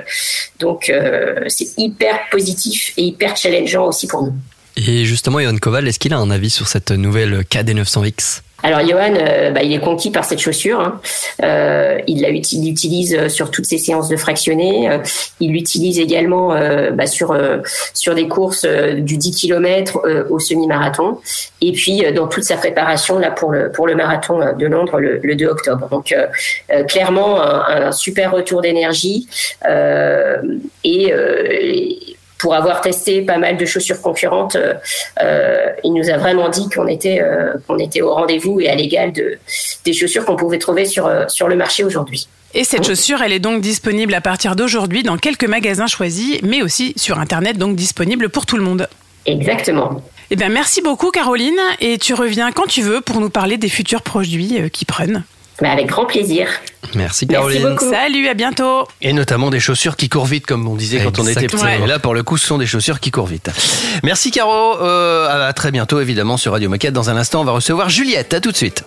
donc 0.59 0.89
euh, 0.89 1.45
c'est 1.47 1.77
hyper 1.77 2.29
positif 2.29 2.93
et 2.97 3.03
hyper 3.03 3.35
challengeant 3.35 3.87
aussi 3.87 4.07
pour 4.07 4.23
nous. 4.23 4.33
Et 4.77 5.05
justement, 5.05 5.39
Johan 5.39 5.57
Koval, 5.57 5.87
est-ce 5.87 5.99
qu'il 5.99 6.13
a 6.13 6.17
un 6.17 6.31
avis 6.31 6.49
sur 6.49 6.67
cette 6.67 6.91
nouvelle 6.91 7.41
KD900X 7.41 8.41
Alors 8.63 8.81
Johan, 8.87 9.13
euh, 9.15 9.51
bah, 9.51 9.63
il 9.63 9.73
est 9.73 9.79
conquis 9.79 10.11
par 10.11 10.25
cette 10.25 10.39
chaussure. 10.39 10.79
hein. 10.79 10.99
Euh, 11.43 11.99
il 12.07 12.25
l'utilise 12.27 13.27
sur 13.27 13.49
toutes 13.51 13.65
ses 13.65 13.77
séances 13.77 14.09
de 14.09 14.15
fractionné. 14.17 14.89
Euh, 14.89 14.97
il 15.39 15.51
l'utilise 15.51 15.99
également 15.99 16.53
euh, 16.53 16.91
bah, 16.91 17.07
sur 17.07 17.31
euh, 17.31 17.57
sur 17.93 18.13
des 18.15 18.27
courses 18.27 18.65
euh, 18.65 18.93
du 18.95 19.17
10 19.17 19.35
km 19.35 20.01
au 20.29 20.39
semi-marathon. 20.39 21.19
Et 21.61 21.71
puis 21.71 22.05
euh, 22.05 22.11
dans 22.11 22.27
toute 22.27 22.43
sa 22.43 22.57
préparation 22.57 23.19
là 23.19 23.31
pour 23.31 23.51
le 23.51 23.71
pour 23.71 23.87
le 23.87 23.95
marathon 23.95 24.41
euh, 24.41 24.53
de 24.53 24.67
Londres 24.67 24.99
le, 24.99 25.19
le 25.23 25.35
2 25.35 25.45
octobre. 25.47 25.87
Donc 25.89 26.11
euh, 26.11 26.27
euh, 26.71 26.83
clairement 26.83 27.41
un, 27.41 27.91
super 27.91 28.31
retour 28.31 28.61
d'énergie 28.61 29.27
euh, 29.67 30.37
et 30.83 31.11
euh, 31.13 31.47
pour 32.41 32.55
avoir 32.55 32.81
testé 32.81 33.21
pas 33.21 33.37
mal 33.37 33.55
de 33.55 33.65
chaussures 33.65 34.01
concurrentes, 34.01 34.55
euh, 34.55 34.73
euh, 35.21 35.67
il 35.83 35.93
nous 35.93 36.09
a 36.09 36.17
vraiment 36.17 36.49
dit 36.49 36.67
qu'on 36.69 36.87
était, 36.87 37.21
euh, 37.21 37.53
qu'on 37.67 37.77
était 37.77 38.01
au 38.01 38.13
rendez-vous 38.15 38.59
et 38.59 38.67
à 38.67 38.73
l'égal 38.73 39.13
de, 39.13 39.37
des 39.85 39.93
chaussures 39.93 40.25
qu'on 40.25 40.35
pouvait 40.35 40.57
trouver 40.57 40.85
sur, 40.85 41.09
sur 41.27 41.47
le 41.47 41.55
marché 41.55 41.83
aujourd'hui. 41.83 42.27
Et 42.55 42.63
cette 42.63 42.85
chaussure, 42.85 43.21
elle 43.21 43.31
est 43.31 43.39
donc 43.39 43.61
disponible 43.61 44.13
à 44.15 44.21
partir 44.21 44.55
d'aujourd'hui 44.55 45.03
dans 45.03 45.17
quelques 45.17 45.45
magasins 45.45 45.85
choisis, 45.85 46.41
mais 46.41 46.63
aussi 46.63 46.93
sur 46.97 47.19
Internet, 47.19 47.57
donc 47.57 47.75
disponible 47.75 48.29
pour 48.29 48.47
tout 48.47 48.57
le 48.57 48.63
monde. 48.63 48.87
Exactement. 49.27 50.01
Eh 50.31 50.35
bien, 50.35 50.49
merci 50.49 50.81
beaucoup, 50.81 51.11
Caroline. 51.11 51.59
Et 51.79 51.99
tu 51.99 52.15
reviens 52.15 52.51
quand 52.51 52.65
tu 52.65 52.81
veux 52.81 53.01
pour 53.01 53.19
nous 53.19 53.29
parler 53.29 53.57
des 53.57 53.69
futurs 53.69 54.01
produits 54.01 54.69
qui 54.71 54.85
prennent. 54.85 55.23
Bah, 55.61 55.71
avec 55.71 55.87
grand 55.87 56.05
plaisir. 56.05 56.47
Merci 56.95 57.27
Caroline. 57.27 57.61
beaucoup. 57.69 57.89
Salut, 57.89 58.27
à 58.27 58.33
bientôt. 58.33 58.87
Et 59.01 59.13
notamment 59.13 59.49
des 59.49 59.59
chaussures 59.59 59.95
qui 59.95 60.09
courent 60.09 60.25
vite, 60.25 60.45
comme 60.45 60.67
on 60.67 60.75
disait 60.75 60.99
quand 60.99 61.19
on 61.19 61.27
était 61.27 61.41
petit. 61.47 61.55
Exactement. 61.55 61.85
Et 61.85 61.87
là, 61.87 61.99
pour 61.99 62.13
le 62.13 62.23
coup, 62.23 62.37
ce 62.37 62.47
sont 62.47 62.57
des 62.57 62.65
chaussures 62.65 62.99
qui 62.99 63.11
courent 63.11 63.27
vite. 63.27 63.49
Merci 64.03 64.31
Caro. 64.31 64.77
Euh, 64.81 65.47
à 65.49 65.53
très 65.53 65.71
bientôt, 65.71 65.99
évidemment, 66.01 66.37
sur 66.37 66.51
Radio 66.53 66.69
Moquette. 66.69 66.93
Dans 66.93 67.09
un 67.09 67.15
instant, 67.17 67.41
on 67.41 67.45
va 67.45 67.51
recevoir 67.53 67.89
Juliette. 67.89 68.33
À 68.33 68.39
tout 68.41 68.51
de 68.51 68.57
suite. 68.57 68.83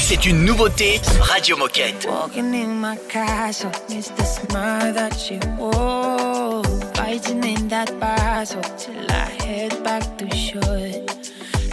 C'est 0.00 0.26
une 0.26 0.44
nouveauté 0.44 1.00
Radio 1.20 1.56
Moquette. 1.56 2.06
Walking 2.08 2.54
in 2.54 2.80
my 2.80 2.96
castle, 3.08 3.70
it's 3.90 4.10
the 4.10 4.24
smile 4.24 4.92
that 4.94 5.10
she 5.18 5.38
wore. 5.58 6.62
Fighting 6.94 7.42
in 7.44 7.68
that 7.68 7.90
battle 7.98 8.60
till 8.78 8.94
I 9.10 9.42
head 9.44 9.82
back 9.82 10.16
to 10.18 10.26
shore. 10.36 11.04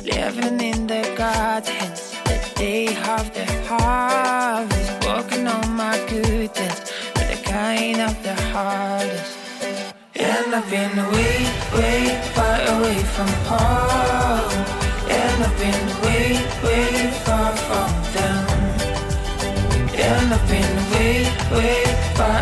Living 0.04 0.60
in 0.62 0.88
the 0.88 1.04
gardens, 1.16 2.16
the 2.62 2.94
have 3.06 3.28
the 3.34 3.46
harvest. 3.68 4.90
Working 5.08 5.48
on 5.48 5.66
my 5.82 5.98
good 6.10 6.50
things, 6.58 6.80
but 7.16 7.26
the 7.32 7.40
kind 7.58 8.00
of 8.08 8.14
the 8.26 8.36
hardest. 8.54 9.36
And 10.30 10.48
I've 10.58 10.70
been 10.70 10.98
way, 11.14 11.38
way 11.76 12.02
far 12.36 12.58
away 12.74 13.00
from 13.16 13.32
home. 13.50 14.54
And 15.20 15.38
I've 15.48 15.58
been 15.64 15.86
way, 16.04 16.28
way 16.66 16.88
far 17.26 17.52
from 17.68 17.92
them. 18.16 18.42
And 20.08 20.28
I've 20.36 20.48
been 20.54 20.76
way, 20.92 21.16
way 21.56 21.84
far 22.18 22.42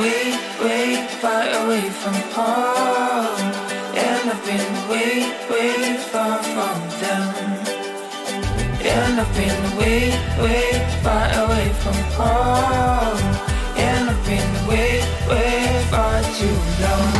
way, 0.00 0.32
way 0.64 1.06
far 1.20 1.44
away 1.62 1.86
from 2.00 2.16
home. 2.36 3.40
And 4.06 4.22
I've 4.32 4.42
been 4.48 4.70
way, 4.90 5.14
way 5.50 5.96
far 6.10 6.38
from 6.52 6.78
them. 7.00 7.24
And 8.96 9.20
I've 9.20 9.32
been 9.36 9.62
way, 9.78 10.00
way 10.42 10.66
far 11.02 11.26
away 11.44 11.68
from 11.82 11.98
home. 12.18 13.22
And 13.76 14.10
I've 14.10 14.24
been 14.24 14.52
way, 14.68 14.90
way 15.28 15.84
far 15.90 16.22
too 16.38 16.56
long. 16.82 17.19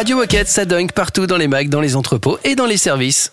Radio 0.00 0.16
Moquette, 0.16 0.48
ça 0.48 0.64
dingue 0.64 0.92
partout 0.92 1.26
dans 1.26 1.36
les 1.36 1.46
mags, 1.46 1.68
dans 1.68 1.82
les 1.82 1.94
entrepôts 1.94 2.38
et 2.42 2.54
dans 2.54 2.64
les 2.64 2.78
services. 2.78 3.30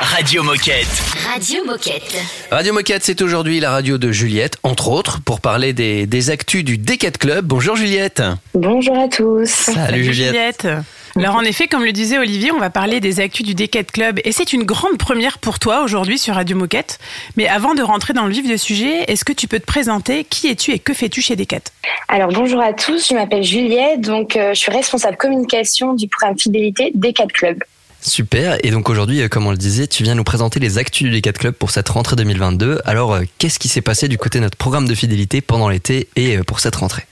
Radio 0.00 0.42
Moquette. 0.42 0.86
Radio 1.32 1.64
Moquette. 1.64 2.14
Radio 2.50 2.74
Moquette, 2.74 3.02
c'est 3.02 3.22
aujourd'hui 3.22 3.58
la 3.58 3.70
radio 3.70 3.96
de 3.96 4.12
Juliette, 4.12 4.58
entre 4.64 4.88
autres, 4.88 5.22
pour 5.22 5.40
parler 5.40 5.72
des, 5.72 6.04
des 6.04 6.28
actus 6.28 6.62
du 6.62 6.76
D4 6.76 7.16
Club. 7.16 7.46
Bonjour 7.46 7.74
Juliette. 7.74 8.22
Bonjour 8.52 8.98
à 8.98 9.08
tous. 9.08 9.48
Salut, 9.48 10.04
Juliette. 10.04 10.68
Alors 11.16 11.36
en 11.36 11.42
effet, 11.42 11.68
comme 11.68 11.84
le 11.84 11.92
disait 11.92 12.18
Olivier, 12.18 12.50
on 12.50 12.58
va 12.58 12.70
parler 12.70 12.98
des 12.98 13.20
actus 13.20 13.46
du 13.46 13.54
Decade 13.54 13.90
Club 13.92 14.18
et 14.24 14.32
c'est 14.32 14.52
une 14.52 14.64
grande 14.64 14.98
première 14.98 15.38
pour 15.38 15.60
toi 15.60 15.84
aujourd'hui 15.84 16.18
sur 16.18 16.34
Radio 16.34 16.56
Moquette. 16.56 16.98
Mais 17.36 17.46
avant 17.46 17.74
de 17.74 17.82
rentrer 17.82 18.14
dans 18.14 18.26
le 18.26 18.32
vif 18.32 18.48
du 18.48 18.58
sujet, 18.58 19.04
est-ce 19.06 19.24
que 19.24 19.32
tu 19.32 19.46
peux 19.46 19.60
te 19.60 19.64
présenter? 19.64 20.24
Qui 20.24 20.48
es-tu 20.48 20.72
et 20.72 20.80
que 20.80 20.92
fais-tu 20.92 21.22
chez 21.22 21.36
Decade 21.36 21.62
Alors 22.08 22.30
bonjour 22.30 22.60
à 22.60 22.72
tous, 22.72 23.10
je 23.10 23.14
m'appelle 23.14 23.44
Juliette, 23.44 24.00
donc 24.00 24.36
euh, 24.36 24.54
je 24.54 24.58
suis 24.58 24.72
responsable 24.72 25.16
communication 25.16 25.94
du 25.94 26.08
programme 26.08 26.36
fidélité 26.36 26.90
Decade 26.96 27.30
Club. 27.30 27.62
Super. 28.00 28.58
Et 28.64 28.72
donc 28.72 28.90
aujourd'hui, 28.90 29.22
euh, 29.22 29.28
comme 29.28 29.46
on 29.46 29.52
le 29.52 29.56
disait, 29.56 29.86
tu 29.86 30.02
viens 30.02 30.16
nous 30.16 30.24
présenter 30.24 30.58
les 30.58 30.78
actus 30.78 31.08
du 31.08 31.20
D4 31.20 31.32
Club 31.34 31.54
pour 31.54 31.70
cette 31.70 31.88
rentrée 31.88 32.16
2022. 32.16 32.80
Alors, 32.84 33.14
euh, 33.14 33.22
qu'est-ce 33.38 33.60
qui 33.60 33.68
s'est 33.68 33.82
passé 33.82 34.08
du 34.08 34.18
côté 34.18 34.40
de 34.40 34.44
notre 34.44 34.58
programme 34.58 34.88
de 34.88 34.94
fidélité 34.96 35.40
pendant 35.40 35.68
l'été 35.68 36.08
et 36.16 36.38
pour 36.38 36.58
cette 36.58 36.74
rentrée? 36.74 37.06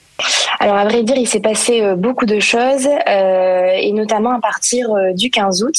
Alors 0.61 0.77
à 0.77 0.85
vrai 0.85 1.03
dire, 1.03 1.17
il 1.17 1.27
s'est 1.27 1.41
passé 1.41 1.83
euh, 1.83 1.97
beaucoup 1.97 2.27
de 2.27 2.39
choses 2.39 2.87
euh, 3.09 3.73
et 3.75 3.93
notamment 3.93 4.33
à 4.33 4.41
partir 4.41 4.91
euh, 4.93 5.13
du 5.13 5.31
15 5.31 5.63
août, 5.65 5.75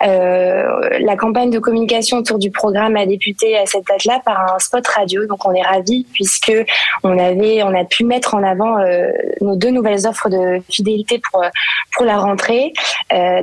la 0.00 1.16
campagne 1.16 1.50
de 1.50 1.58
communication 1.58 2.18
autour 2.18 2.38
du 2.38 2.50
programme 2.50 2.96
a 2.96 3.04
débuté 3.04 3.58
à 3.58 3.66
cette 3.66 3.86
date-là 3.86 4.20
par 4.24 4.54
un 4.54 4.58
spot 4.58 4.86
radio. 4.86 5.26
Donc 5.26 5.44
on 5.44 5.52
est 5.52 5.62
ravis 5.62 6.06
puisque 6.12 6.52
on 7.02 7.18
avait, 7.18 7.62
on 7.62 7.74
a 7.74 7.84
pu 7.84 8.04
mettre 8.04 8.34
en 8.34 8.42
avant 8.42 8.76
nos 9.40 9.56
deux 9.56 9.70
nouvelles 9.70 10.06
offres 10.06 10.28
de 10.28 10.60
fidélité 10.70 11.18
pour 11.18 11.42
pour 11.92 12.04
la 12.04 12.18
rentrée. 12.18 12.72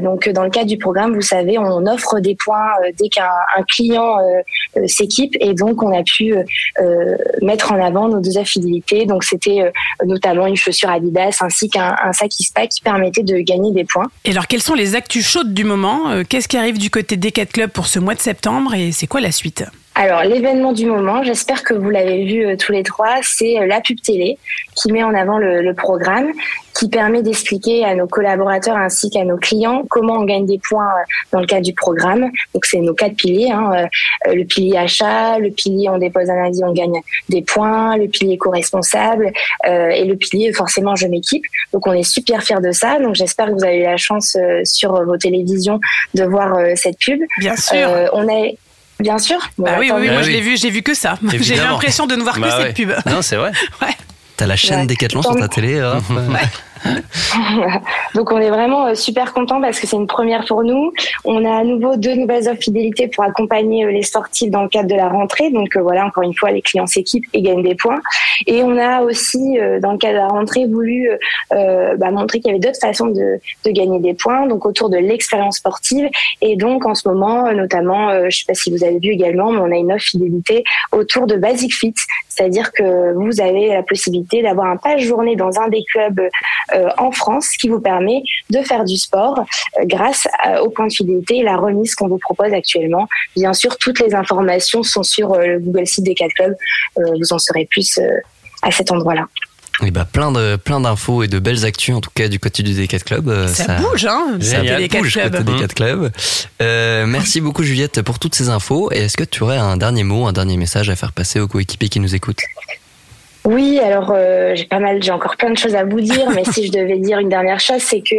Donc 0.01 0.29
dans 0.29 0.43
le 0.43 0.49
cadre 0.49 0.67
du 0.67 0.77
programme, 0.77 1.13
vous 1.13 1.21
savez, 1.21 1.57
on 1.57 1.85
offre 1.87 2.19
des 2.19 2.35
points 2.35 2.71
dès 2.97 3.09
qu'un 3.09 3.29
un 3.57 3.63
client 3.63 4.17
s'équipe 4.85 5.35
et 5.39 5.53
donc 5.53 5.83
on 5.83 5.97
a 5.97 6.03
pu 6.03 6.35
mettre 7.41 7.73
en 7.73 7.83
avant 7.83 8.07
nos 8.07 8.21
deux 8.21 8.37
offres 8.37 8.45
fidélité. 8.45 9.05
Donc 9.05 9.23
c'était 9.23 9.61
euh, 9.61 9.71
une 10.45 10.55
chaussure 10.55 10.89
Adidas 10.89 11.37
ainsi 11.41 11.69
qu'un 11.69 11.95
un 12.03 12.13
sac 12.13 12.39
ISPA 12.39 12.67
qui 12.67 12.81
permettait 12.81 13.23
de 13.23 13.37
gagner 13.39 13.71
des 13.71 13.83
points. 13.83 14.07
Et 14.23 14.31
alors 14.31 14.47
quelles 14.47 14.61
sont 14.61 14.73
les 14.75 14.95
actus 14.95 15.25
chaudes 15.25 15.53
du 15.53 15.63
moment? 15.63 16.09
Euh, 16.09 16.23
Qu'est-ce 16.27 16.47
qui 16.47 16.57
arrive 16.57 16.77
du 16.77 16.89
côté 16.89 17.17
Decade 17.17 17.49
Club 17.51 17.71
pour 17.71 17.87
ce 17.87 17.99
mois 17.99 18.15
de 18.15 18.21
septembre? 18.21 18.73
Et 18.73 18.91
c'est 18.91 19.07
quoi 19.07 19.21
la 19.21 19.31
suite? 19.31 19.63
Alors, 19.97 20.23
l'événement 20.23 20.73
du 20.73 20.87
moment, 20.87 21.23
j'espère 21.23 21.63
que 21.63 21.73
vous 21.73 21.89
l'avez 21.89 22.25
vu 22.25 22.45
euh, 22.45 22.57
tous 22.57 22.73
les 22.73 22.83
trois, 22.83 23.15
c'est 23.21 23.57
euh, 23.57 23.65
la 23.65 23.79
pub 23.79 24.01
télé 24.01 24.37
qui 24.75 24.91
met 24.91 25.03
en 25.03 25.13
avant 25.13 25.37
le, 25.37 25.61
le 25.61 25.73
programme, 25.73 26.33
qui 26.77 26.89
permet 26.89 27.23
d'expliquer 27.23 27.85
à 27.85 27.95
nos 27.95 28.05
collaborateurs 28.05 28.75
ainsi 28.75 29.09
qu'à 29.09 29.23
nos 29.23 29.37
clients 29.37 29.83
comment 29.89 30.15
on 30.15 30.25
gagne 30.25 30.45
des 30.45 30.59
points 30.59 30.89
euh, 30.89 31.03
dans 31.31 31.39
le 31.39 31.45
cadre 31.45 31.61
du 31.61 31.73
programme. 31.73 32.29
Donc, 32.53 32.65
c'est 32.65 32.79
nos 32.79 32.93
quatre 32.93 33.15
piliers. 33.15 33.51
hein, 33.51 33.87
le 34.25 34.43
pilier 34.43 34.77
achat, 34.77 35.39
le 35.39 35.51
pilier 35.51 35.87
on 35.87 35.97
dépose 35.97 36.29
un 36.29 36.43
avis, 36.43 36.61
on 36.65 36.73
gagne 36.73 36.99
des 37.29 37.41
points, 37.41 37.95
le 37.95 38.09
pilier 38.09 38.37
co-responsable 38.37 39.31
et 39.65 40.03
le 40.03 40.15
pilier 40.15 40.51
forcément 40.51 40.95
je 40.95 41.07
m'équipe. 41.07 41.43
Donc, 41.71 41.87
on 41.87 41.93
est 41.93 42.03
super 42.03 42.43
fiers 42.43 42.59
de 42.61 42.71
ça. 42.71 42.99
Donc, 42.99 43.15
j'espère 43.15 43.47
que 43.47 43.51
vous 43.53 43.63
avez 43.63 43.77
eu 43.77 43.83
la 43.83 43.97
chance 43.97 44.37
sur 44.63 45.01
vos 45.05 45.17
télévisions 45.17 45.79
de 46.13 46.23
voir 46.23 46.57
cette 46.75 46.97
pub. 46.99 47.21
Bien 47.39 47.55
sûr. 47.55 47.87
On 48.13 48.27
a 48.27 48.49
Bien 48.99 49.17
sûr. 49.17 49.37
Bon, 49.57 49.65
Bah 49.65 49.75
oui, 49.79 49.91
oui, 49.93 50.07
mieux. 50.07 50.13
moi 50.13 50.21
je 50.21 50.29
l'ai 50.31 50.41
vu, 50.41 50.57
j'ai 50.57 50.69
vu 50.69 50.81
que 50.81 50.93
ça. 50.93 51.17
J'ai 51.39 51.55
l'impression 51.55 52.07
de 52.07 52.15
ne 52.15 52.21
voir 52.23 52.35
que 52.35 52.41
Bah 52.41 52.51
cette 52.51 52.67
ouais. 52.67 52.73
pub. 52.73 52.91
Non, 53.05 53.21
c'est 53.21 53.35
vrai. 53.35 53.51
T'as 54.37 54.47
la 54.47 54.55
chaîne 54.57 54.81
Ouais. 54.81 54.85
Décathlon 54.85 55.21
sur 55.21 55.35
ta 55.35 55.47
télé, 55.47 55.81
Donc 58.15 58.31
on 58.31 58.37
est 58.39 58.49
vraiment 58.49 58.87
euh, 58.87 58.95
super 58.95 59.33
content 59.33 59.61
parce 59.61 59.79
que 59.79 59.87
c'est 59.87 59.95
une 59.95 60.07
première 60.07 60.45
pour 60.45 60.63
nous. 60.63 60.91
On 61.23 61.43
a 61.45 61.57
à 61.57 61.63
nouveau 61.63 61.95
deux 61.95 62.15
nouvelles 62.15 62.47
offres 62.47 62.61
fidélité 62.61 63.07
pour 63.07 63.23
accompagner 63.23 63.85
euh, 63.85 63.91
les 63.91 64.03
sportifs 64.03 64.51
dans 64.51 64.63
le 64.63 64.69
cadre 64.69 64.89
de 64.89 64.95
la 64.95 65.09
rentrée. 65.09 65.49
Donc 65.51 65.75
euh, 65.75 65.81
voilà, 65.81 66.05
encore 66.05 66.23
une 66.23 66.33
fois, 66.33 66.51
les 66.51 66.61
clients 66.61 66.87
s'équipent 66.87 67.25
et 67.33 67.41
gagnent 67.41 67.63
des 67.63 67.75
points. 67.75 68.01
Et 68.47 68.63
on 68.63 68.77
a 68.77 69.01
aussi, 69.01 69.57
dans 69.81 69.93
le 69.93 69.97
cadre 69.97 70.13
de 70.13 70.19
la 70.19 70.27
rentrée, 70.27 70.65
voulu 70.65 71.09
bah, 71.51 72.11
montrer 72.11 72.39
qu'il 72.39 72.47
y 72.47 72.49
avait 72.49 72.59
d'autres 72.59 72.79
façons 72.79 73.07
de, 73.07 73.39
gagner 73.65 73.99
des 73.99 74.13
points, 74.13 74.47
donc 74.47 74.65
autour 74.65 74.89
de 74.89 74.97
l'expérience 74.97 75.57
sportive. 75.57 76.09
Et 76.41 76.55
donc 76.57 76.85
en 76.85 76.95
ce 76.95 77.07
moment, 77.07 77.51
notamment, 77.53 78.29
je 78.29 78.37
sais 78.37 78.43
pas 78.45 78.53
si 78.53 78.71
vous 78.71 78.83
avez 78.83 78.99
vu 78.99 79.09
également, 79.09 79.51
mais 79.51 79.59
on 79.59 79.71
a 79.71 79.77
une 79.77 79.91
offre 79.93 80.05
fidélité 80.05 80.63
autour 80.91 81.27
de 81.27 81.35
Basic 81.35 81.73
Fit, 81.73 81.93
c'est-à-dire 82.27 82.71
que 82.73 83.13
vous 83.13 83.39
avez 83.39 83.69
la 83.69 83.83
possibilité 83.83 84.41
d'avoir 84.41 84.67
un 84.67 84.77
page 84.77 85.01
journée 85.01 85.35
dans 85.35 85.59
un 85.59 85.69
des 85.69 85.83
clubs 85.91 86.21
en 86.97 87.11
France 87.11 87.49
qui 87.59 87.69
vous 87.69 87.79
permet 87.79 88.21
de 88.49 88.61
faire 88.61 88.83
du 88.85 88.97
sport 88.97 89.39
euh, 89.39 89.83
grâce 89.85 90.27
à- 90.43 90.61
au 90.63 90.69
point 90.69 90.87
de 90.87 90.93
fidélité 90.93 91.37
et 91.37 91.43
la 91.43 91.57
remise 91.57 91.95
qu'on 91.95 92.07
vous 92.07 92.17
propose 92.19 92.53
actuellement. 92.53 93.07
Bien 93.35 93.53
sûr, 93.53 93.77
toutes 93.77 93.99
les 93.99 94.13
informations 94.15 94.83
sont 94.83 95.03
sur 95.03 95.33
euh, 95.33 95.45
le 95.45 95.59
Google 95.59 95.87
site 95.87 96.03
des 96.05 96.15
4 96.15 96.31
clubs. 96.33 96.55
Euh, 96.97 97.01
vous 97.19 97.33
en 97.33 97.39
saurez 97.39 97.65
plus 97.69 97.97
euh, 97.97 98.07
à 98.61 98.71
cet 98.71 98.91
endroit-là. 98.91 99.27
Oui, 99.81 99.91
bah, 99.91 100.05
plein 100.09 100.31
de 100.31 100.55
plein 100.55 100.79
d'infos 100.79 101.23
et 101.23 101.27
de 101.27 101.37
belles 101.37 101.65
actus 101.65 101.93
en 101.93 101.99
tout 101.99 102.09
cas 102.15 102.29
du 102.29 102.39
côté 102.39 102.63
du 102.63 102.71
D4 102.71 103.03
Club. 103.03 103.27
Euh, 103.27 103.47
Ça 103.47 103.75
bouge, 103.75 104.05
hein, 104.05 104.37
Ça 104.39 104.61
côté 104.61 104.75
des 104.77 104.87
4 104.87 105.01
bouge 105.03 105.13
côté 105.21 105.43
des 105.43 105.55
4 105.59 105.73
clubs. 105.73 106.11
Euh, 106.61 107.05
merci 107.05 107.41
beaucoup 107.41 107.61
Juliette 107.63 108.01
pour 108.01 108.17
toutes 108.17 108.35
ces 108.35 108.47
infos. 108.47 108.89
Et 108.93 108.99
est-ce 108.99 109.17
que 109.17 109.25
tu 109.25 109.43
aurais 109.43 109.57
un 109.57 109.75
dernier 109.75 110.03
mot, 110.03 110.27
un 110.27 110.31
dernier 110.33 110.55
message 110.55 110.89
à 110.89 110.95
faire 110.95 111.11
passer 111.11 111.41
aux 111.41 111.49
coéquipiers 111.49 111.89
qui 111.89 111.99
nous 111.99 112.15
écoutent? 112.15 112.39
Oui, 113.45 113.79
alors 113.79 114.11
euh, 114.11 114.55
j'ai 114.55 114.65
pas 114.65 114.79
mal, 114.79 115.01
j'ai 115.03 115.11
encore 115.11 115.37
plein 115.37 115.51
de 115.51 115.57
choses 115.57 115.75
à 115.75 115.83
vous 115.83 116.01
dire, 116.01 116.31
mais 116.31 116.43
si 116.45 116.65
je 116.65 116.71
devais 116.71 116.97
dire 116.97 117.19
une 117.19 117.29
dernière 117.29 117.59
chose, 117.59 117.81
c'est 117.81 118.01
que 118.01 118.15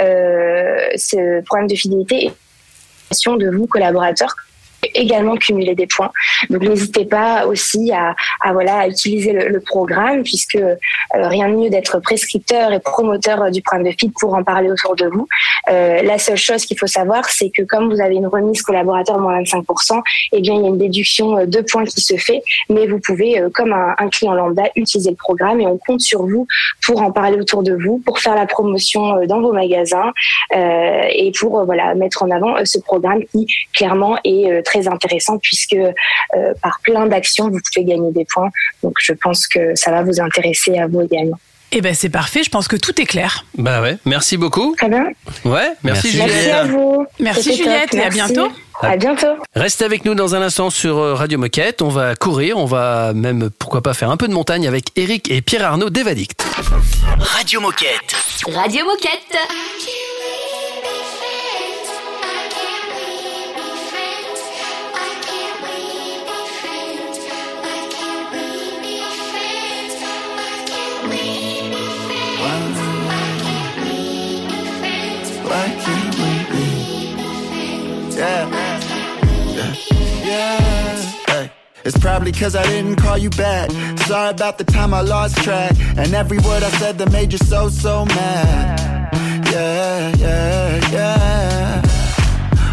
euh, 0.00 0.88
ce 0.96 1.42
programme 1.42 1.66
de 1.66 1.74
fidélité 1.74 2.26
est 3.10 3.36
de 3.36 3.50
vous 3.50 3.66
collaborateurs 3.66 4.34
également 4.94 5.36
cumuler 5.36 5.74
des 5.74 5.86
points. 5.86 6.10
Donc 6.48 6.62
n'hésitez 6.62 7.04
pas 7.04 7.46
aussi 7.46 7.92
à, 7.92 8.14
voilà 8.52 8.78
à 8.78 8.88
utiliser 8.88 9.32
le, 9.32 9.60
programme 9.60 10.22
puisque 10.22 10.56
euh, 10.56 10.76
rien 11.12 11.48
de 11.48 11.54
mieux 11.54 11.70
d'être 11.70 12.00
prescripteur 12.00 12.72
et 12.72 12.80
promoteur 12.80 13.50
du 13.50 13.60
programme 13.60 13.86
de 13.86 13.92
FIT 13.92 14.10
pour 14.18 14.34
en 14.34 14.42
parler 14.42 14.70
autour 14.70 14.96
de 14.96 15.06
vous. 15.06 15.28
Euh, 15.70 16.02
la 16.02 16.18
seule 16.18 16.38
chose 16.38 16.64
qu'il 16.64 16.78
faut 16.78 16.86
savoir, 16.86 17.28
c'est 17.28 17.50
que 17.50 17.62
comme 17.62 17.92
vous 17.92 18.00
avez 18.00 18.16
une 18.16 18.26
remise 18.26 18.62
collaborateur 18.62 19.18
moins 19.18 19.40
25%, 19.42 20.00
eh 20.32 20.40
bien 20.40 20.54
il 20.54 20.62
y 20.62 20.64
a 20.64 20.68
une 20.68 20.78
déduction 20.78 21.38
euh, 21.38 21.46
de 21.46 21.60
points 21.60 21.84
qui 21.84 22.00
se 22.00 22.16
fait, 22.16 22.42
mais 22.70 22.86
vous 22.86 22.98
pouvez, 22.98 23.42
comme 23.54 23.72
un, 23.72 24.08
client 24.08 24.32
lambda, 24.32 24.64
utiliser 24.76 25.10
le 25.10 25.16
programme 25.16 25.60
et 25.60 25.66
on 25.66 25.76
compte 25.76 26.00
sur 26.00 26.26
vous 26.26 26.46
pour 26.84 27.02
en 27.02 27.12
parler 27.12 27.38
autour 27.38 27.62
de 27.62 27.74
vous, 27.74 27.98
pour 28.04 28.18
faire 28.18 28.34
la 28.34 28.46
promotion 28.46 29.24
dans 29.26 29.40
vos 29.40 29.52
magasins 29.52 30.12
et 30.52 31.32
pour 31.38 31.64
voilà 31.64 31.94
mettre 31.94 32.22
en 32.22 32.30
avant 32.30 32.56
ce 32.64 32.78
programme 32.78 33.22
qui 33.32 33.46
clairement 33.72 34.16
est 34.24 34.50
euh, 34.50 34.62
très 34.80 34.88
intéressant 34.92 35.38
puisque 35.38 35.74
euh, 35.74 35.92
par 36.62 36.80
plein 36.82 37.06
d'actions 37.06 37.48
vous 37.50 37.58
pouvez 37.72 37.84
gagner 37.84 38.10
des 38.12 38.24
points. 38.24 38.50
Donc 38.82 38.94
je 39.00 39.12
pense 39.12 39.46
que 39.46 39.74
ça 39.74 39.90
va 39.90 40.02
vous 40.02 40.20
intéresser 40.20 40.78
à 40.78 40.86
vous 40.86 41.02
également. 41.02 41.38
Eh 41.72 41.80
ben 41.82 41.94
c'est 41.94 42.08
parfait, 42.08 42.42
je 42.42 42.50
pense 42.50 42.66
que 42.66 42.74
tout 42.74 43.00
est 43.00 43.06
clair. 43.06 43.44
Bah 43.56 43.80
ouais, 43.80 43.96
merci 44.04 44.36
beaucoup. 44.36 44.74
Très 44.76 44.88
bien. 44.88 45.04
Ouais, 45.44 45.68
merci, 45.84 46.16
Merci. 46.16 46.16
Merci 46.18 46.38
Juliette. 46.38 46.52
à 46.54 46.64
vous. 46.64 47.06
Merci 47.20 47.48
top. 47.50 47.56
Juliette 47.58 47.94
et 47.94 48.02
à 48.02 48.08
bientôt. 48.10 48.48
À 48.82 48.96
bientôt. 48.96 49.36
Restez 49.54 49.84
avec 49.84 50.04
nous 50.04 50.14
dans 50.14 50.34
un 50.34 50.42
instant 50.42 50.70
sur 50.70 50.98
euh, 50.98 51.14
Radio 51.14 51.38
Moquette. 51.38 51.82
On 51.82 51.90
va 51.90 52.16
courir, 52.16 52.56
on 52.56 52.64
va 52.64 53.12
même, 53.14 53.50
pourquoi 53.58 53.82
pas, 53.82 53.94
faire 53.94 54.10
un 54.10 54.16
peu 54.16 54.26
de 54.26 54.32
montagne 54.32 54.66
avec 54.66 54.86
Eric 54.96 55.30
et 55.30 55.42
Pierre 55.42 55.64
Arnaud 55.64 55.90
d'Evadict. 55.90 56.42
Radio 57.18 57.60
Moquette. 57.60 58.16
Radio 58.52 58.84
Moquette. 58.86 59.38
Yeah. 78.20 78.48
Yeah. 80.24 81.48
It's 81.86 81.96
probably 81.96 82.32
cause 82.32 82.54
I 82.54 82.64
didn't 82.64 82.96
call 82.96 83.16
you 83.16 83.30
back. 83.30 83.70
Sorry 84.00 84.30
about 84.30 84.58
the 84.58 84.64
time 84.64 84.92
I 84.92 85.00
lost 85.00 85.38
track. 85.38 85.74
And 85.96 86.12
every 86.12 86.36
word 86.38 86.62
I 86.62 86.68
said 86.72 86.98
that 86.98 87.10
made 87.12 87.32
you 87.32 87.38
so, 87.38 87.70
so 87.70 88.04
mad. 88.04 89.10
Yeah, 89.50 90.14
yeah, 90.18 90.90
yeah. 90.92 91.49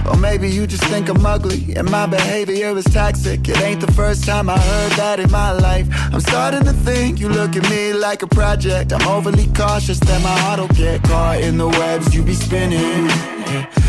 Or 0.08 0.18
maybe 0.18 0.50
you 0.50 0.66
just 0.68 0.84
think 0.86 1.10
I'm 1.10 1.26
ugly 1.26 1.76
and 1.76 1.90
my 1.90 2.06
behavior 2.06 2.76
is 2.78 2.86
toxic. 2.86 3.48
It 3.48 3.60
ain't 3.62 3.82
the 3.82 3.92
first 3.92 4.26
time 4.26 4.50
I 4.50 4.58
heard 4.58 4.92
that 4.94 5.20
in 5.20 5.30
my 5.32 5.52
life. 5.52 5.88
I'm 6.14 6.22
starting 6.22 6.64
to 6.64 6.74
think 6.74 7.20
you 7.20 7.30
look 7.30 7.56
at 7.56 7.70
me 7.70 7.94
like 7.94 8.24
a 8.24 8.28
project. 8.28 8.94
I'm 8.94 9.08
overly 9.08 9.48
cautious 9.54 10.00
that 10.00 10.22
my 10.22 10.38
heart 10.40 10.60
will 10.60 10.68
get 10.70 11.04
caught 11.04 11.42
in 11.42 11.58
the 11.58 11.68
webs 11.68 12.16
you 12.16 12.24
be 12.24 12.34
spinning. 12.34 13.08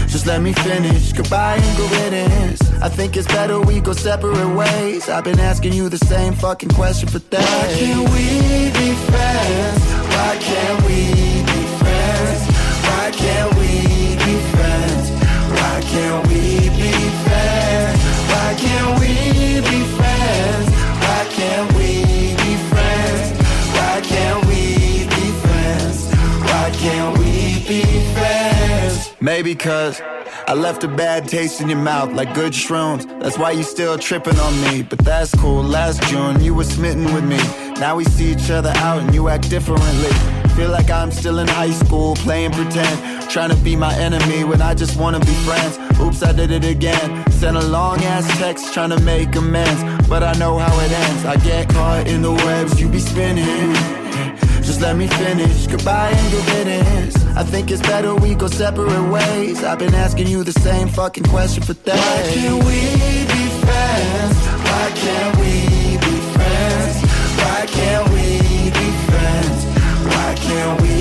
Just 0.09 0.26
let 0.26 0.40
me 0.40 0.52
finish. 0.52 1.12
Goodbye 1.12 1.57
and 1.57 1.76
good 1.76 1.90
riddance. 1.92 2.62
I 2.81 2.88
think 2.88 3.16
it's 3.16 3.26
better 3.26 3.61
we 3.61 3.81
go 3.81 3.92
separate 3.92 4.54
ways. 4.54 5.09
I've 5.09 5.24
been 5.24 5.40
asking 5.40 5.74
you 5.74 5.88
the 5.88 5.98
same 5.98 6.33
fucking 6.33 6.70
question 6.70 7.09
for 7.09 7.18
days. 7.18 7.40
Why 7.40 7.74
can't 7.78 8.09
we 8.11 8.70
be 8.78 8.94
friends? 9.11 9.81
Why 10.14 10.37
can't 10.40 10.85
we 10.87 11.28
Maybe 29.20 29.57
cause 29.57 30.00
I 30.46 30.54
left 30.54 30.85
a 30.85 30.88
bad 30.88 31.26
taste 31.26 31.61
in 31.61 31.68
your 31.68 31.78
mouth 31.78 32.12
like 32.12 32.35
good 32.35 32.52
shrooms. 32.52 33.04
That's 33.20 33.37
why 33.37 33.50
you 33.50 33.64
still 33.64 33.98
tripping 33.98 34.38
on 34.38 34.61
me. 34.62 34.83
But 34.83 35.00
that's 35.00 35.35
cool. 35.35 35.62
Last 35.62 36.02
June 36.04 36.40
you 36.40 36.54
were 36.54 36.62
smitten 36.64 37.12
with 37.12 37.24
me. 37.24 37.38
Now 37.81 37.96
we 37.96 38.04
see 38.04 38.31
each 38.31 38.48
other 38.50 38.72
out 38.76 39.02
and 39.02 39.12
you 39.12 39.28
act 39.28 39.50
differently. 39.50 40.11
Feel 40.54 40.70
like 40.70 40.88
I'm 40.90 41.11
still 41.11 41.40
in 41.40 41.48
high 41.48 41.72
school 41.72 42.14
playing 42.14 42.52
pretend. 42.52 43.28
Trying 43.28 43.50
to 43.50 43.57
be 43.57 43.74
my 43.74 43.92
enemy 43.96 44.44
when 44.44 44.62
I 44.62 44.74
just 44.74 44.96
wanna 44.96 45.18
be 45.18 45.35
friends. 45.46 45.78
Oops, 46.00 46.22
I 46.22 46.33
did 46.33 46.52
it 46.52 46.64
again. 46.64 47.28
Sent 47.33 47.57
a 47.57 47.66
long 47.66 47.98
ass 48.04 48.26
text 48.38 48.72
trying 48.72 48.90
to 48.90 49.00
make 49.00 49.35
amends. 49.35 49.83
But 50.09 50.22
I 50.22 50.33
know 50.35 50.59
how 50.59 50.78
it 50.78 50.92
ends. 50.92 51.24
I 51.24 51.37
get 51.38 51.68
caught 51.68 52.07
in 52.07 52.22
the 52.22 52.33
webs 52.33 52.81
you 52.81 52.88
be 52.88 53.00
spinning. 53.00 54.08
Just 54.68 54.83
let 54.83 54.96
me 54.98 55.07
finish. 55.07 55.66
Goodbye 55.66 56.11
and 56.11 56.31
good 56.31 56.44
riddance. 56.52 57.16
I 57.35 57.42
think 57.42 57.70
it's 57.70 57.81
better 57.81 58.14
we 58.14 58.35
go 58.35 58.48
separate 58.48 59.09
ways. 59.11 59.64
I've 59.64 59.78
been 59.78 59.94
asking 59.94 60.26
you 60.26 60.44
the 60.44 60.52
same 60.52 60.88
fucking 60.88 61.24
question 61.24 61.62
for 61.62 61.72
days. 61.72 61.96
Why 61.96 62.22
can't 62.35 62.66
we 62.66 62.81
be 63.33 63.44
friends? 63.64 64.37
Why 64.68 64.90
can't 64.94 65.37
we 65.40 65.96
be 66.04 66.20
friends? 66.35 66.96
Why 67.40 67.64
can't 67.66 68.09
we 68.12 68.26
be 68.78 68.88
friends? 69.09 69.64
Why 70.04 70.35
can't 70.37 70.83
we 70.83 70.97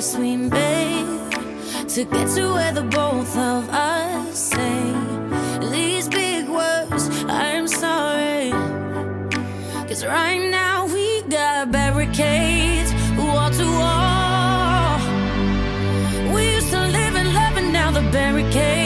the 0.00 0.18
we 0.18 0.34
made 0.34 1.30
to 1.86 2.04
get 2.04 2.26
to 2.34 2.52
where 2.54 2.72
the 2.72 2.82
both 2.82 3.36
of 3.36 3.68
us 3.68 4.38
say 4.38 4.94
these 5.70 6.08
big 6.08 6.48
words. 6.48 7.08
I'm 7.28 7.68
sorry. 7.68 8.50
Cause 9.88 10.06
right 10.06 10.38
now 10.50 10.86
we 10.86 11.22
got 11.22 11.70
barricades, 11.70 12.90
wall 13.18 13.50
to 13.50 13.66
wall. 13.82 14.98
We 16.34 16.54
used 16.54 16.70
to 16.70 16.80
live 16.80 17.14
and 17.16 17.34
love, 17.34 17.56
and 17.58 17.70
now 17.70 17.90
the 17.90 18.02
barricades 18.10 18.79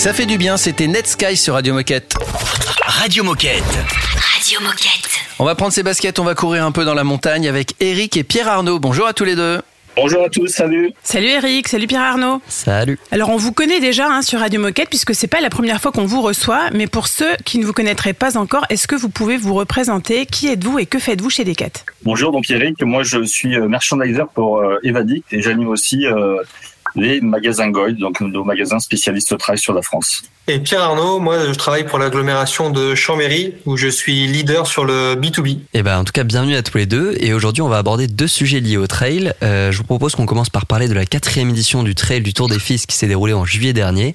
Ça 0.00 0.14
fait 0.14 0.24
du 0.24 0.38
bien, 0.38 0.56
c'était 0.56 0.86
Netsky 0.86 1.36
sur 1.36 1.52
Radio 1.52 1.74
Moquette. 1.74 2.14
Radio 2.86 3.22
Moquette. 3.22 3.62
Radio 3.62 4.60
Moquette. 4.62 5.10
On 5.38 5.44
va 5.44 5.54
prendre 5.54 5.74
ses 5.74 5.82
baskets, 5.82 6.18
on 6.18 6.24
va 6.24 6.34
courir 6.34 6.64
un 6.64 6.72
peu 6.72 6.86
dans 6.86 6.94
la 6.94 7.04
montagne 7.04 7.46
avec 7.46 7.74
Eric 7.80 8.16
et 8.16 8.24
Pierre 8.24 8.48
Arnaud. 8.48 8.78
Bonjour 8.78 9.06
à 9.06 9.12
tous 9.12 9.26
les 9.26 9.36
deux. 9.36 9.60
Bonjour 9.96 10.24
à 10.24 10.30
tous, 10.30 10.46
salut. 10.46 10.94
Salut 11.02 11.26
Eric, 11.26 11.68
salut 11.68 11.86
Pierre 11.86 12.00
Arnaud. 12.00 12.40
Salut. 12.48 12.98
Alors 13.10 13.28
on 13.28 13.36
vous 13.36 13.52
connaît 13.52 13.80
déjà 13.80 14.06
hein, 14.06 14.22
sur 14.22 14.40
Radio 14.40 14.58
Moquette 14.58 14.88
puisque 14.88 15.14
c'est 15.14 15.26
pas 15.26 15.42
la 15.42 15.50
première 15.50 15.82
fois 15.82 15.92
qu'on 15.92 16.06
vous 16.06 16.22
reçoit, 16.22 16.70
mais 16.72 16.86
pour 16.86 17.06
ceux 17.06 17.36
qui 17.44 17.58
ne 17.58 17.66
vous 17.66 17.74
connaîtraient 17.74 18.14
pas 18.14 18.38
encore, 18.38 18.64
est-ce 18.70 18.88
que 18.88 18.96
vous 18.96 19.10
pouvez 19.10 19.36
vous 19.36 19.52
représenter? 19.52 20.24
Qui 20.24 20.48
êtes-vous 20.48 20.78
et 20.78 20.86
que 20.86 20.98
faites-vous 20.98 21.28
chez 21.28 21.44
Decat? 21.44 21.84
Bonjour, 22.04 22.32
donc 22.32 22.48
Eric, 22.48 22.82
moi 22.84 23.02
je 23.02 23.22
suis 23.24 23.54
euh, 23.54 23.68
merchandiser 23.68 24.22
pour 24.34 24.60
euh, 24.60 24.78
Evadict 24.82 25.30
et 25.30 25.42
j'anime 25.42 25.68
aussi 25.68 26.06
euh, 26.06 26.36
les 26.94 27.20
magasins 27.20 27.70
Gold, 27.70 27.98
donc 27.98 28.20
nos 28.20 28.44
magasins 28.44 28.78
spécialistes 28.78 29.36
trail 29.38 29.58
sur 29.58 29.72
la 29.72 29.82
France. 29.82 30.22
Et 30.48 30.58
Pierre 30.58 30.82
Arnaud, 30.82 31.20
moi 31.20 31.46
je 31.46 31.52
travaille 31.52 31.84
pour 31.84 31.98
l'agglomération 31.98 32.70
de 32.70 32.94
Chambéry 32.94 33.54
où 33.66 33.76
je 33.76 33.86
suis 33.86 34.26
leader 34.26 34.66
sur 34.66 34.84
le 34.84 35.14
B2B. 35.14 35.58
Et 35.74 35.82
ben 35.82 35.98
en 35.98 36.04
tout 36.04 36.12
cas 36.12 36.24
bienvenue 36.24 36.56
à 36.56 36.62
tous 36.62 36.78
les 36.78 36.86
deux 36.86 37.14
et 37.20 37.32
aujourd'hui 37.32 37.62
on 37.62 37.68
va 37.68 37.78
aborder 37.78 38.08
deux 38.08 38.26
sujets 38.26 38.60
liés 38.60 38.76
au 38.76 38.86
trail. 38.86 39.32
Euh, 39.42 39.70
je 39.70 39.78
vous 39.78 39.84
propose 39.84 40.16
qu'on 40.16 40.26
commence 40.26 40.50
par 40.50 40.66
parler 40.66 40.88
de 40.88 40.94
la 40.94 41.06
quatrième 41.06 41.50
édition 41.50 41.82
du 41.82 41.94
trail 41.94 42.22
du 42.22 42.32
Tour 42.32 42.48
des 42.48 42.58
Fils 42.58 42.86
qui 42.86 42.96
s'est 42.96 43.06
déroulé 43.06 43.32
en 43.32 43.44
juillet 43.44 43.72
dernier. 43.72 44.14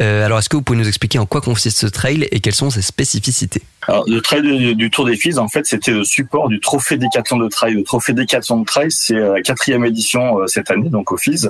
Euh, 0.00 0.26
alors 0.26 0.38
est-ce 0.38 0.48
que 0.48 0.56
vous 0.56 0.62
pouvez 0.62 0.78
nous 0.78 0.88
expliquer 0.88 1.18
en 1.18 1.26
quoi 1.26 1.40
consiste 1.40 1.78
ce 1.78 1.86
trail 1.86 2.26
et 2.32 2.40
quelles 2.40 2.54
sont 2.54 2.70
ses 2.70 2.82
spécificités? 2.82 3.62
Alors, 3.88 4.04
le 4.08 4.20
trail 4.20 4.74
du, 4.74 4.90
Tour 4.90 5.04
des 5.04 5.16
Fils, 5.16 5.38
en 5.38 5.48
fait, 5.48 5.64
c'était 5.64 5.92
le 5.92 6.02
support 6.02 6.48
du 6.48 6.58
Trophée 6.58 6.96
Décathlon 6.96 7.38
de 7.38 7.48
trail. 7.48 7.74
Le 7.74 7.84
Trophée 7.84 8.14
Décathlon 8.14 8.60
de 8.60 8.64
trail, 8.64 8.90
c'est 8.90 9.14
euh, 9.14 9.34
la 9.34 9.42
quatrième 9.42 9.84
édition 9.84 10.40
euh, 10.40 10.46
cette 10.48 10.70
année, 10.70 10.88
donc 10.88 11.12
au 11.12 11.16
FIS. 11.16 11.48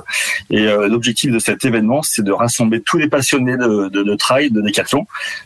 Et 0.51 0.67
euh, 0.67 0.87
l'objectif 0.87 1.31
de 1.31 1.39
cet 1.39 1.65
événement, 1.65 2.01
c'est 2.03 2.23
de 2.23 2.31
rassembler 2.31 2.81
tous 2.81 2.97
les 2.97 3.07
passionnés 3.07 3.57
de, 3.57 3.89
de, 3.89 4.03
de 4.03 4.15
trail, 4.17 4.51
de 4.51 4.61
décathlon, 4.61 5.05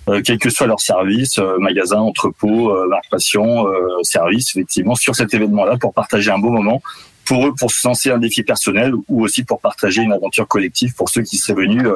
euh, 0.10 0.22
quel 0.24 0.38
que 0.38 0.50
soit 0.50 0.68
leur 0.68 0.80
service, 0.80 1.38
euh, 1.38 1.58
magasin, 1.60 2.00
entrepôt, 2.00 2.72
euh, 2.72 2.88
marque 2.88 3.10
passion, 3.10 3.66
service, 4.04 4.56
effectivement, 4.56 4.96
sur 4.96 5.16
cet 5.16 5.34
événement-là 5.34 5.78
pour 5.78 5.94
partager 5.94 6.32
un 6.32 6.40
beau 6.40 6.50
moment 6.50 6.82
pour 7.26 7.48
eux, 7.48 7.54
pour 7.58 7.72
se 7.72 7.88
lancer 7.88 8.10
un 8.10 8.18
défi 8.18 8.44
personnel 8.44 8.94
ou 9.08 9.24
aussi 9.24 9.44
pour 9.44 9.60
partager 9.60 10.02
une 10.02 10.12
aventure 10.12 10.48
collective 10.48 10.94
pour 10.96 11.10
ceux 11.10 11.22
qui 11.22 11.38
seraient 11.38 11.62
venus 11.62 11.88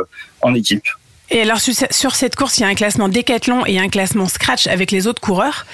en 0.41 0.53
équipe. 0.53 0.85
Et 1.31 1.41
alors 1.41 1.59
sur, 1.59 2.15
cette 2.15 2.35
course, 2.35 2.59
il 2.59 2.61
y 2.61 2.63
a 2.65 2.67
un 2.67 2.75
classement 2.75 3.09
décathlon 3.09 3.65
et 3.65 3.79
un 3.79 3.89
classement 3.89 4.27
scratch 4.27 4.67
avec 4.67 4.91
les 4.91 5.07
autres 5.07 5.21
coureurs. 5.21 5.65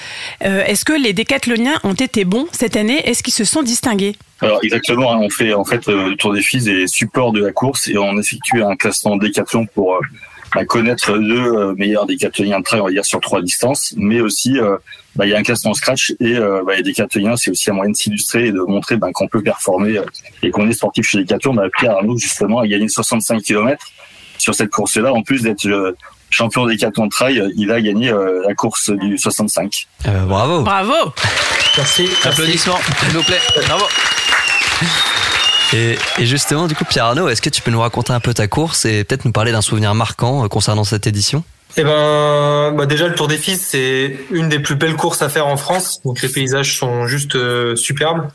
Euh, 0.45 0.63
Est-ce 0.63 0.85
que 0.85 0.93
les 0.93 1.11
décathloniens 1.11 1.77
ont 1.83 1.93
été 1.93 2.23
bons 2.23 2.47
cette 2.53 2.77
année? 2.77 3.05
Est-ce 3.07 3.21
qu'ils 3.21 3.33
se 3.33 3.43
sont 3.43 3.61
distingués? 3.61 4.15
Alors 4.39 4.59
exactement, 4.63 5.11
hein, 5.11 5.19
on 5.21 5.29
fait 5.29 5.53
en 5.53 5.65
fait 5.65 5.85
le 5.87 6.15
Tour 6.15 6.33
des 6.33 6.41
Fils 6.41 6.67
et 6.67 6.87
support 6.87 7.33
de 7.33 7.43
la 7.43 7.51
course 7.51 7.89
et 7.89 7.97
on 7.97 8.17
effectue 8.17 8.63
un 8.63 8.75
classement 8.75 9.17
décathlon 9.17 9.65
pour 9.65 9.99
bah, 10.53 10.65
connaître 10.65 11.13
le 11.13 11.57
euh, 11.57 11.75
meilleur 11.75 12.05
décathlonien 12.05 12.59
de 12.59 12.63
trail, 12.63 12.81
on 12.81 12.85
va 12.85 12.91
dire 12.91 13.05
sur 13.05 13.19
trois 13.19 13.41
distances, 13.41 13.93
mais 13.97 14.21
aussi 14.21 14.59
euh, 14.59 14.77
bah, 15.15 15.25
il 15.25 15.31
y 15.31 15.33
a 15.33 15.37
un 15.37 15.43
classement 15.43 15.73
scratch 15.73 16.13
et 16.19 16.37
euh, 16.37 16.63
bah, 16.65 16.75
les 16.75 16.83
décathloniens, 16.83 17.35
c'est 17.35 17.51
aussi 17.51 17.69
un 17.69 17.73
moyen 17.73 17.91
de 17.91 17.95
s'illustrer 17.95 18.47
et 18.47 18.51
de 18.51 18.59
montrer 18.59 18.97
bah, 18.97 19.09
qu'on 19.13 19.27
peut 19.27 19.41
performer 19.41 19.97
euh, 19.97 20.05
et 20.43 20.51
qu'on 20.51 20.69
est 20.69 20.73
sportif 20.73 21.05
chez 21.07 21.19
Décathlon. 21.19 21.53
Bah, 21.53 21.67
Pierre 21.77 21.97
Arnaud 21.97 22.17
justement 22.17 22.59
a 22.59 22.67
gagné 22.67 22.87
65 22.87 23.41
km 23.41 23.85
sur 24.37 24.55
cette 24.55 24.71
course-là, 24.71 25.13
en 25.13 25.21
plus 25.21 25.43
d'être 25.43 25.67
euh, 25.67 25.95
champion 26.31 26.65
décathlon 26.65 27.05
de 27.05 27.11
trail, 27.11 27.43
il 27.55 27.71
a 27.71 27.81
gagné 27.81 28.09
euh, 28.09 28.41
la 28.47 28.55
course 28.55 28.89
du 28.89 29.17
65. 29.17 29.87
bravo. 30.25 30.63
Bravo. 30.63 31.13
Merci. 31.77 32.09
Applaudissements, 32.23 32.79
s'il 32.99 33.09
vous 33.09 33.23
plaît. 33.23 33.41
Bravo. 33.67 33.85
Et, 35.73 35.97
justement, 36.19 36.67
du 36.67 36.75
coup, 36.75 36.85
Pierre 36.85 37.05
Arnaud, 37.05 37.29
est-ce 37.29 37.41
que 37.41 37.49
tu 37.49 37.61
peux 37.61 37.71
nous 37.71 37.79
raconter 37.79 38.11
un 38.13 38.19
peu 38.19 38.33
ta 38.33 38.47
course 38.47 38.85
et 38.85 39.03
peut-être 39.03 39.25
nous 39.25 39.31
parler 39.31 39.51
d'un 39.51 39.61
souvenir 39.61 39.95
marquant 39.95 40.43
euh, 40.43 40.47
concernant 40.47 40.83
cette 40.83 41.07
édition? 41.07 41.43
Eh 41.77 41.83
ben, 41.85 42.73
bah 42.75 42.85
déjà 42.85 43.07
le 43.07 43.15
Tour 43.15 43.29
des 43.29 43.37
Fils, 43.37 43.65
c'est 43.65 44.17
une 44.29 44.49
des 44.49 44.59
plus 44.59 44.75
belles 44.75 44.97
courses 44.97 45.21
à 45.21 45.29
faire 45.29 45.47
en 45.47 45.55
France. 45.55 46.01
Donc 46.03 46.21
les 46.21 46.27
paysages 46.27 46.77
sont 46.77 47.07
juste 47.07 47.35
euh, 47.35 47.77
superbes. 47.77 48.27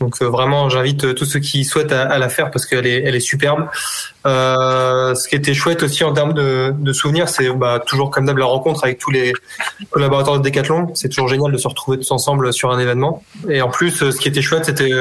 Donc 0.00 0.16
euh, 0.20 0.24
vraiment, 0.24 0.68
j'invite 0.68 1.14
tous 1.14 1.24
ceux 1.24 1.38
qui 1.38 1.64
souhaitent 1.64 1.92
à, 1.92 2.18
la 2.18 2.28
faire 2.28 2.50
parce 2.50 2.66
qu'elle 2.66 2.88
est, 2.88 3.04
elle 3.04 3.14
est 3.14 3.20
superbe. 3.20 3.68
Euh, 4.26 5.14
ce 5.14 5.28
qui 5.28 5.34
était 5.34 5.54
chouette 5.54 5.82
aussi 5.82 6.04
en 6.04 6.12
termes 6.12 6.34
de, 6.34 6.74
de 6.76 6.92
souvenirs, 6.92 7.28
c'est 7.28 7.50
bah, 7.50 7.82
toujours 7.84 8.10
comme 8.10 8.26
d'hab 8.26 8.36
la 8.36 8.46
rencontre 8.46 8.84
avec 8.84 8.98
tous 8.98 9.10
les 9.10 9.32
collaborateurs 9.90 10.38
de 10.38 10.42
Decathlon. 10.42 10.92
C'est 10.94 11.08
toujours 11.08 11.28
génial 11.28 11.52
de 11.52 11.58
se 11.58 11.68
retrouver 11.68 11.98
tous 11.98 12.10
ensemble 12.10 12.52
sur 12.52 12.70
un 12.70 12.78
événement. 12.78 13.22
Et 13.48 13.62
en 13.62 13.70
plus, 13.70 14.10
ce 14.10 14.16
qui 14.16 14.28
était 14.28 14.42
chouette, 14.42 14.66
c'était 14.66 14.92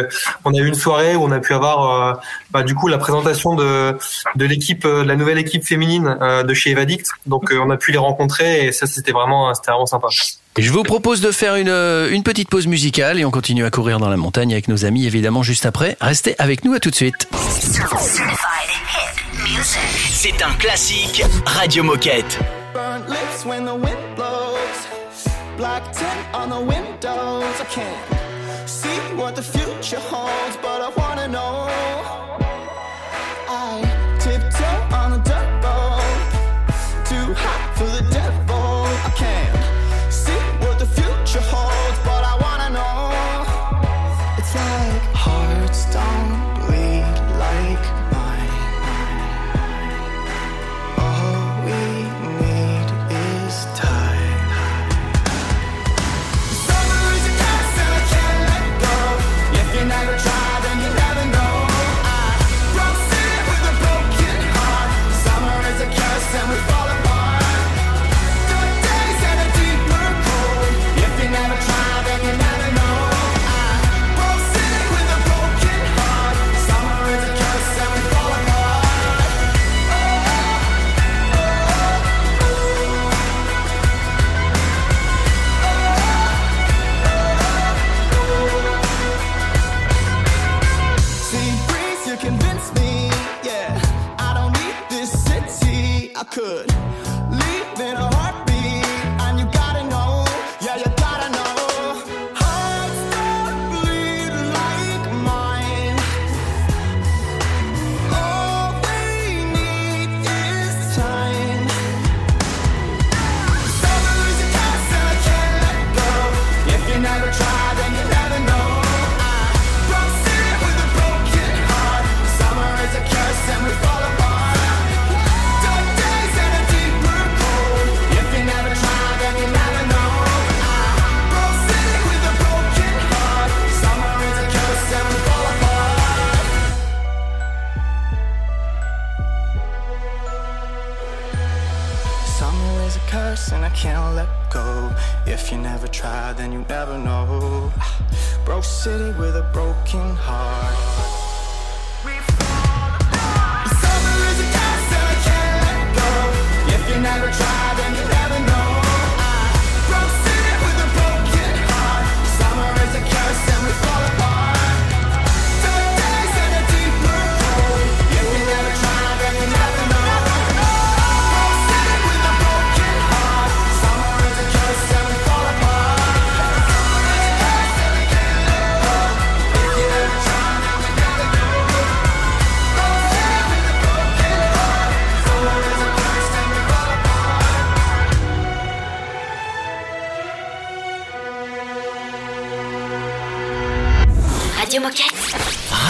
on 0.45 0.53
a 0.53 0.57
eu 0.57 0.67
une 0.67 0.75
soirée 0.75 1.15
où 1.15 1.23
on 1.23 1.31
a 1.31 1.39
pu 1.39 1.53
avoir 1.53 2.15
euh, 2.15 2.19
bah, 2.51 2.63
du 2.63 2.75
coup 2.75 2.87
la 2.87 2.97
présentation 2.97 3.55
de, 3.55 3.97
de 4.35 4.45
l'équipe, 4.45 4.85
euh, 4.85 5.03
de 5.03 5.07
la 5.07 5.15
nouvelle 5.15 5.37
équipe 5.37 5.65
féminine 5.65 6.17
euh, 6.21 6.43
de 6.43 6.53
chez 6.53 6.71
Evadict. 6.71 7.07
Donc 7.25 7.51
on 7.51 7.69
a 7.69 7.77
pu 7.77 7.91
les 7.91 7.97
rencontrer 7.97 8.65
et 8.65 8.71
ça 8.71 8.87
c'était 8.87 9.11
vraiment, 9.11 9.53
c'était 9.53 9.71
vraiment 9.71 9.85
sympa. 9.85 10.07
Je 10.57 10.71
vous 10.71 10.83
propose 10.83 11.21
de 11.21 11.31
faire 11.31 11.55
une, 11.55 11.69
euh, 11.69 12.09
une 12.11 12.23
petite 12.23 12.49
pause 12.49 12.67
musicale 12.67 13.19
et 13.19 13.25
on 13.25 13.31
continue 13.31 13.63
à 13.65 13.69
courir 13.69 13.99
dans 13.99 14.09
la 14.09 14.17
montagne 14.17 14.51
avec 14.51 14.67
nos 14.67 14.83
amis 14.83 15.05
évidemment 15.05 15.43
juste 15.43 15.65
après. 15.65 15.95
Restez 16.01 16.35
avec 16.37 16.65
nous 16.65 16.73
à 16.73 16.79
tout 16.79 16.89
de 16.89 16.95
suite. 16.95 17.29
C'est 20.11 20.41
un 20.43 20.53
classique 20.53 21.23
Radio 21.45 21.83
Moquette. 21.83 22.39
Burnt 22.73 23.07
lips 23.07 23.45
when 23.45 23.65
the 23.65 23.73
wind 23.73 24.15
blows. 24.15 24.87
Black 25.57 25.83
tint 25.91 26.05
on 26.33 26.49
the 26.49 26.59
windows. 26.59 27.43
I 27.59 27.65
can't 27.73 28.67
see 28.67 28.87
what 29.15 29.33
the 29.35 29.43
future 29.43 29.99
holds, 30.11 30.57
but 30.61 30.78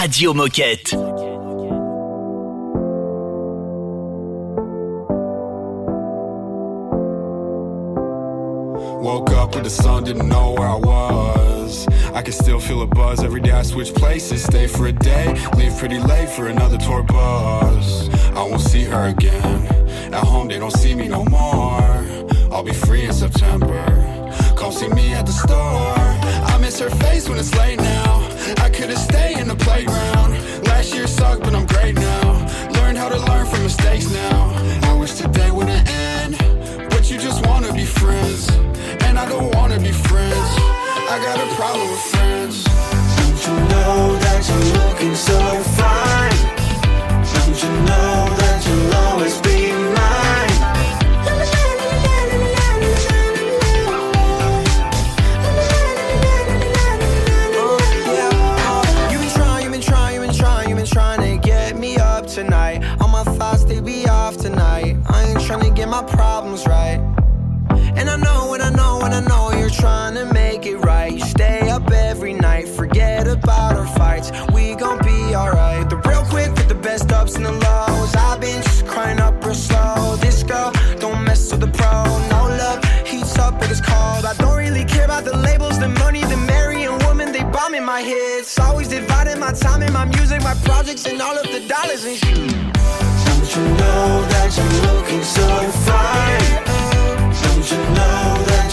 Radio 0.10 0.34
Moquette. 0.34 0.92
Woke 9.04 9.30
up 9.34 9.54
with 9.54 9.66
the 9.66 9.70
sun, 9.70 10.06
didn't 10.06 10.28
know 10.28 10.54
where 10.54 10.68
I 10.68 10.78
was. 10.78 11.88
I 12.16 12.24
can 12.24 12.34
still 12.34 12.60
feel 12.60 12.82
a 12.82 12.88
buzz 12.88 13.24
every 13.24 13.40
day 13.40 13.52
I 13.52 13.62
switch 13.62 13.94
places. 13.94 14.44
Stay 14.44 14.66
for 14.66 14.88
a 14.88 14.92
day, 14.92 15.28
leave 15.56 15.78
pretty 15.78 16.00
late 16.00 16.30
for 16.30 16.48
another 16.48 16.80
tour 16.80 17.04
bus. 17.04 18.10
I 18.30 18.42
won't 18.42 18.62
see 18.62 18.86
her 18.86 19.10
again. 19.10 19.68
At 20.12 20.24
home, 20.24 20.48
they 20.48 20.58
don't 20.58 20.76
see 20.76 20.96
me 20.96 21.08
no 21.08 21.24
more. 21.26 22.02
I'll 22.52 22.64
be 22.64 22.74
free 22.74 23.04
in 23.04 23.14
September. 23.14 23.86
Come 24.58 24.72
see 24.72 24.90
me 24.90 25.14
at 25.14 25.28
the 25.28 25.34
store. 25.34 25.94
I 26.52 26.58
miss 26.60 26.80
her 26.80 26.90
face 26.90 27.30
when 27.30 27.38
it's 27.38 27.54
late 27.54 27.78
now. 27.78 28.09
I 28.58 28.70
could've 28.70 28.98
stayed 28.98 29.38
in 29.38 29.48
the 29.48 29.56
playground. 29.56 30.32
Last 30.66 30.94
year 30.96 31.06
sucked, 31.06 31.44
but 31.44 31.54
I'm 31.54 31.68
great 31.68 31.96
now. 31.96 32.48
Learned 32.72 32.98
how 32.98 33.10
to 33.10 33.20
learn 33.30 33.46
from 33.46 33.64
mistakes 33.64 34.10
now. 34.12 34.54
I 34.84 34.94
wish 34.94 35.14
today 35.14 35.52
wouldn't 35.52 35.88
end, 35.90 36.36
but 36.90 37.12
you 37.12 37.20
just 37.20 37.46
wanna 37.46 37.72
be 37.74 37.86
friends. 37.86 38.50
And 39.06 39.20
I 39.20 39.28
don't 39.30 39.54
wanna 39.56 39.80
be 39.80 39.92
friends. 39.92 40.50
I 41.14 41.20
got 41.28 41.38
a 41.40 41.48
problem 41.56 41.90
with 41.92 42.06
friends. 42.14 42.64
Don't 43.20 43.40
you 43.48 43.56
know 43.74 44.18
that 44.26 44.42
you're 44.48 44.68
looking 44.82 45.16
so 45.16 45.40
fine? 45.80 46.40
Don't 47.34 47.64
you 47.64 47.72
know 47.88 48.39
head. 88.10 88.40
It's 88.40 88.60
always 88.60 88.88
dividing 88.88 89.40
my 89.40 89.52
time 89.52 89.82
and 89.82 89.94
my 89.94 90.06
music, 90.06 90.42
my 90.42 90.56
projects, 90.64 91.06
and 91.06 91.22
all 91.22 91.38
of 91.38 91.48
the 91.52 91.62
dollars 91.68 92.04
and 92.06 92.18
shit. 92.18 92.36
Don't 93.28 93.50
you 93.56 93.64
know 93.82 94.26
that 94.34 94.50
you're 94.58 94.76
looking 94.90 95.24
so 95.24 95.46
fine? 95.88 96.64
Don't 97.44 97.66
you 97.72 97.78
know 97.98 98.44
that 98.50 98.69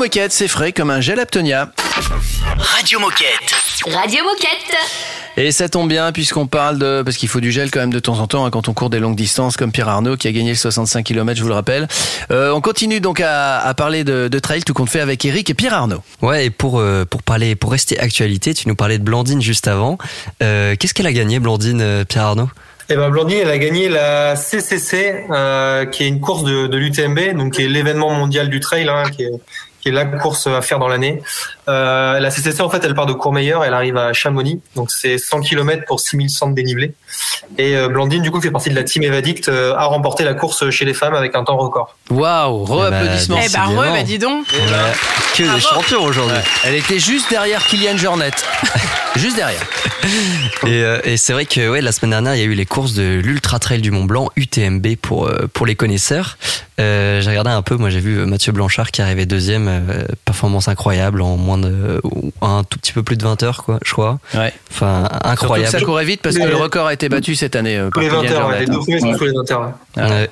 Moquette, 0.00 0.32
c'est 0.32 0.48
frais 0.48 0.72
comme 0.72 0.88
un 0.88 1.02
gel 1.02 1.20
Aptonia. 1.20 1.70
Radio 2.58 2.98
Moquette. 3.00 3.54
Radio 3.84 4.24
Moquette. 4.24 4.74
Et 5.36 5.52
ça 5.52 5.68
tombe 5.68 5.90
bien 5.90 6.10
puisqu'on 6.10 6.46
parle 6.46 6.78
de... 6.78 7.02
Parce 7.04 7.18
qu'il 7.18 7.28
faut 7.28 7.40
du 7.40 7.52
gel 7.52 7.70
quand 7.70 7.80
même 7.80 7.92
de 7.92 7.98
temps 7.98 8.18
en 8.18 8.26
temps 8.26 8.46
hein, 8.46 8.50
quand 8.50 8.68
on 8.70 8.72
court 8.72 8.88
des 8.88 8.98
longues 8.98 9.14
distances 9.14 9.58
comme 9.58 9.72
Pierre 9.72 9.90
Arnaud 9.90 10.16
qui 10.16 10.26
a 10.26 10.32
gagné 10.32 10.52
le 10.52 10.56
65 10.56 11.04
km, 11.04 11.36
je 11.36 11.42
vous 11.42 11.50
le 11.50 11.54
rappelle. 11.54 11.86
Euh, 12.30 12.50
on 12.52 12.62
continue 12.62 13.00
donc 13.00 13.20
à, 13.20 13.58
à 13.58 13.74
parler 13.74 14.02
de, 14.02 14.28
de 14.28 14.38
trail 14.38 14.62
tout 14.62 14.72
compte 14.72 14.88
fait 14.88 15.00
avec 15.00 15.22
Eric 15.26 15.50
et 15.50 15.54
Pierre 15.54 15.74
Arnaud. 15.74 16.02
Ouais, 16.22 16.46
et 16.46 16.50
pour, 16.50 16.78
euh, 16.80 17.04
pour 17.04 17.22
parler, 17.22 17.54
pour 17.54 17.70
rester 17.70 17.98
actualité, 18.00 18.54
tu 18.54 18.68
nous 18.68 18.76
parlais 18.76 18.96
de 18.96 19.04
Blandine 19.04 19.42
juste 19.42 19.68
avant. 19.68 19.98
Euh, 20.42 20.76
Qu'est-ce 20.80 20.94
qu'elle 20.94 21.08
a 21.08 21.12
gagné, 21.12 21.40
Blandine, 21.40 21.82
euh, 21.82 22.04
Pierre 22.06 22.24
Arnaud? 22.24 22.48
Eh 22.88 22.96
ben 22.96 23.10
Blandine, 23.10 23.40
elle 23.42 23.50
a 23.50 23.58
gagné 23.58 23.90
la 23.90 24.34
CCC, 24.34 25.26
euh, 25.30 25.84
qui 25.84 26.04
est 26.04 26.08
une 26.08 26.20
course 26.20 26.42
de, 26.42 26.66
de 26.68 26.76
l'UTMB, 26.78 27.36
donc 27.36 27.52
qui 27.52 27.62
est 27.62 27.68
l'événement 27.68 28.10
mondial 28.10 28.48
du 28.48 28.58
trail, 28.58 28.88
hein, 28.88 29.04
qui, 29.14 29.22
est, 29.22 29.30
qui 29.80 29.88
est 29.88 29.92
la 29.92 30.04
course 30.04 30.46
à 30.46 30.60
faire 30.62 30.78
dans 30.78 30.88
l'année. 30.88 31.22
Euh, 31.68 32.18
la 32.18 32.30
CCC, 32.30 32.60
en 32.60 32.70
fait, 32.70 32.84
elle 32.84 32.94
part 32.94 33.06
de 33.06 33.12
Courmayeur, 33.12 33.64
elle 33.64 33.74
arrive 33.74 33.96
à 33.96 34.12
Chamonix, 34.12 34.60
donc 34.76 34.90
c'est 34.90 35.18
100 35.18 35.40
km 35.40 35.84
pour 35.86 36.00
6100 36.00 36.48
de 36.48 36.54
dénivelé. 36.54 36.94
Et 37.58 37.76
euh, 37.76 37.88
Blandine, 37.88 38.22
du 38.22 38.30
coup, 38.30 38.40
fait 38.40 38.50
partie 38.50 38.70
de 38.70 38.74
la 38.74 38.84
team 38.84 39.02
Evadict, 39.02 39.48
euh, 39.48 39.74
a 39.74 39.84
remporté 39.86 40.24
la 40.24 40.34
course 40.34 40.70
chez 40.70 40.84
les 40.84 40.94
femmes 40.94 41.14
avec 41.14 41.34
un 41.34 41.44
temps 41.44 41.56
record. 41.56 41.96
Waouh, 42.10 42.64
re-applaudissements. 42.64 43.38
Eh 43.42 43.48
ben, 43.48 43.64
re, 43.64 43.92
bah 43.92 44.02
dis 44.02 44.18
donc. 44.18 44.46
Que 45.36 45.42
des 45.42 45.60
champions 45.60 46.02
aujourd'hui. 46.02 46.36
Elle 46.64 46.74
était 46.74 46.98
juste 46.98 47.30
derrière 47.30 47.64
Kylian 47.66 47.96
Jornet. 47.96 48.30
juste 49.16 49.36
derrière. 49.36 49.62
Et, 50.66 50.82
euh, 50.84 51.00
et 51.04 51.16
c'est 51.16 51.32
vrai 51.32 51.46
que 51.46 51.68
ouais, 51.70 51.80
la 51.80 51.92
semaine 51.92 52.10
dernière, 52.10 52.34
il 52.34 52.38
y 52.38 52.42
a 52.42 52.46
eu 52.46 52.54
les 52.54 52.66
courses 52.66 52.94
de 52.94 53.20
l'Ultra 53.22 53.58
Trail 53.58 53.80
du 53.80 53.90
Mont 53.90 54.04
Blanc, 54.04 54.28
UTMB 54.36 54.96
pour, 55.00 55.26
euh, 55.28 55.46
pour 55.52 55.66
les 55.66 55.74
connaisseurs. 55.76 56.38
Euh, 56.80 57.20
j'ai 57.20 57.28
regardé 57.30 57.50
un 57.50 57.60
peu, 57.62 57.76
moi 57.76 57.90
j'ai 57.90 58.00
vu 58.00 58.24
Mathieu 58.24 58.52
Blanchard 58.52 58.90
qui 58.90 59.02
arrivait 59.02 59.26
deuxième, 59.26 59.68
euh, 59.68 60.04
performance 60.24 60.66
incroyable 60.68 61.20
en 61.20 61.36
moins 61.36 61.58
de 61.58 62.00
un 62.40 62.64
tout 62.64 62.78
petit 62.78 62.92
peu 62.92 63.02
plus 63.02 63.16
de 63.16 63.22
20 63.22 63.42
heures 63.42 63.64
quoi, 63.64 63.78
je 63.84 63.92
crois. 63.92 64.18
Ouais. 64.34 64.52
Enfin 64.70 65.02
Surtout 65.10 65.18
que 65.24 65.28
incroyable. 65.28 65.70
ça 65.70 65.80
courait 65.82 66.04
vite 66.06 66.22
parce 66.22 66.36
que 66.38 66.42
le 66.42 66.56
record 66.56 66.86
a 66.86 66.94
été 66.94 67.08
battu 67.10 67.34
cette 67.34 67.54
année 67.54 67.76
euh, 67.76 67.90
par 67.90 67.92
Tous 67.92 68.00
les 68.00 68.08
20 68.08 68.20
Kylian 68.22 68.34
heures, 68.40 68.50
les 68.58 68.66
deux 68.66 68.78
premiers 68.78 69.00
sont 69.00 69.12
tous 69.14 69.24
les 69.24 69.32
20 69.32 69.50
heures. 69.50 69.72
ouais. 69.98 70.02
Ouais. 70.02 70.30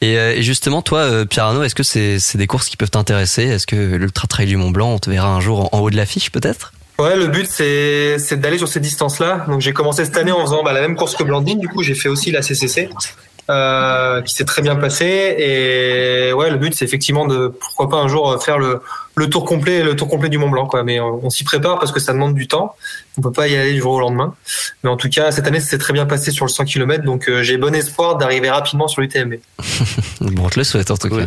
Et, 0.00 0.16
euh, 0.16 0.34
et 0.36 0.42
justement, 0.44 0.80
toi, 0.82 1.00
euh, 1.00 1.24
Pierre 1.24 1.46
Arnaud, 1.46 1.64
est-ce 1.64 1.74
que 1.74 1.82
c'est 1.82 2.20
c'est 2.20 2.38
des 2.38 2.46
courses 2.46 2.68
qui 2.68 2.76
peuvent 2.76 2.90
t'intéresser? 2.90 3.42
Est-ce 3.42 3.66
que 3.66 3.74
l'Ultra 3.74 4.28
Trail 4.28 4.46
du 4.46 4.56
Mont 4.56 4.70
Blanc, 4.70 4.92
on 4.92 4.98
te 5.00 5.10
verra 5.10 5.26
un 5.28 5.40
jour 5.40 5.68
en, 5.74 5.76
en 5.76 5.80
haut 5.80 5.90
de 5.90 5.96
l'affiche 5.96 6.30
peut-être? 6.30 6.72
Ouais, 7.00 7.16
le 7.16 7.28
but 7.28 7.46
c'est 7.48 8.18
c'est 8.18 8.40
d'aller 8.40 8.58
sur 8.58 8.66
ces 8.66 8.80
distances-là. 8.80 9.44
Donc 9.46 9.60
j'ai 9.60 9.72
commencé 9.72 10.04
cette 10.04 10.16
année 10.16 10.32
en 10.32 10.40
faisant 10.40 10.64
bah, 10.64 10.72
la 10.72 10.80
même 10.80 10.96
course 10.96 11.14
que 11.14 11.22
Blandine. 11.22 11.60
Du 11.60 11.68
coup, 11.68 11.84
j'ai 11.84 11.94
fait 11.94 12.08
aussi 12.08 12.32
la 12.32 12.42
CCC, 12.42 12.88
euh, 13.50 14.20
qui 14.22 14.34
s'est 14.34 14.44
très 14.44 14.62
bien 14.62 14.74
passée. 14.74 15.36
Et 15.38 16.32
ouais, 16.32 16.50
le 16.50 16.56
but 16.56 16.74
c'est 16.74 16.84
effectivement 16.84 17.24
de 17.24 17.48
pourquoi 17.48 17.88
pas 17.88 17.98
un 17.98 18.08
jour 18.08 18.42
faire 18.42 18.58
le 18.58 18.80
le 19.14 19.30
tour 19.30 19.44
complet, 19.44 19.84
le 19.84 19.94
tour 19.94 20.08
complet 20.08 20.28
du 20.28 20.38
Mont 20.38 20.48
Blanc, 20.48 20.66
quoi. 20.66 20.82
Mais 20.82 20.98
on, 20.98 21.24
on 21.24 21.30
s'y 21.30 21.44
prépare 21.44 21.78
parce 21.78 21.92
que 21.92 22.00
ça 22.00 22.12
demande 22.12 22.34
du 22.34 22.48
temps. 22.48 22.74
On 23.16 23.20
peut 23.20 23.32
pas 23.32 23.46
y 23.46 23.56
aller 23.56 23.74
du 23.74 23.80
jour 23.80 23.92
au 23.92 24.00
lendemain. 24.00 24.34
Mais 24.82 24.90
en 24.90 24.96
tout 24.96 25.08
cas, 25.08 25.30
cette 25.30 25.46
année, 25.46 25.60
ça 25.60 25.68
s'est 25.68 25.78
très 25.78 25.92
bien 25.92 26.06
passé 26.06 26.32
sur 26.32 26.46
le 26.46 26.50
100 26.50 26.64
km. 26.64 27.04
Donc 27.04 27.28
euh, 27.28 27.44
j'ai 27.44 27.58
bon 27.58 27.74
espoir 27.76 28.16
d'arriver 28.16 28.50
rapidement 28.50 28.88
sur 28.88 29.02
l'UTMB. 29.02 29.34
Bon, 30.20 30.46
on 30.46 30.48
te 30.48 30.58
le 30.58 30.64
souhaite 30.64 30.90
en 30.90 30.96
tout 30.96 31.08
cas. 31.10 31.26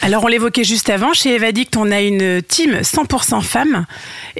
Alors 0.00 0.24
on 0.24 0.26
l'évoquait 0.26 0.64
juste 0.64 0.90
avant, 0.90 1.12
chez 1.12 1.34
Evadict 1.34 1.76
on 1.76 1.90
a 1.90 2.00
une 2.02 2.42
team 2.42 2.78
100% 2.80 3.40
femmes 3.42 3.86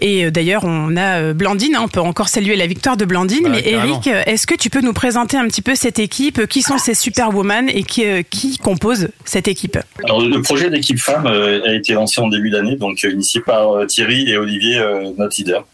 et 0.01 0.27
euh, 0.27 0.31
d'ailleurs 0.31 0.65
on 0.65 0.97
a 0.97 1.21
euh, 1.21 1.33
Blandine, 1.33 1.77
hein, 1.77 1.83
on 1.85 1.89
peut 1.89 2.01
encore 2.01 2.29
saluer 2.29 2.57
la 2.57 2.67
victoire 2.67 2.97
de 2.97 3.05
Blandine, 3.05 3.45
Bah, 3.45 3.51
mais 3.51 3.63
carrément. 3.63 3.95
Eric, 3.95 4.07
euh, 4.09 4.23
est-ce 4.27 4.47
que 4.47 4.55
tu 4.55 4.69
peux 4.69 4.81
nous 4.81 4.93
présenter 4.93 5.37
un 5.37 5.47
petit 5.47 5.63
peu 5.63 5.75
cette 5.75 5.99
équipe, 5.99 6.47
qui 6.47 6.63
sont 6.63 6.79
ces 6.79 6.95
superwoman 6.95 7.69
et 7.69 7.83
qui, 7.83 8.05
qui 8.31 8.59
composent 8.59 9.09
cette 9.25 9.49
équipe? 9.49 9.79
Alors, 10.05 10.21
le 10.21 10.43
projet 10.43 10.71
d'équipe 10.71 10.99
femme 10.99 11.27
a 11.27 11.73
été 11.73 11.95
lancé 11.95 12.21
en 12.21 12.29
début 12.29 12.51
d'année, 12.51 12.77
donc 12.77 13.03
initié 13.03 13.41
par 13.41 13.87
Thierry 13.87 14.31
et 14.31 14.37
Olivier, 14.37 14.83
notre 15.17 15.37
leader. 15.39 15.65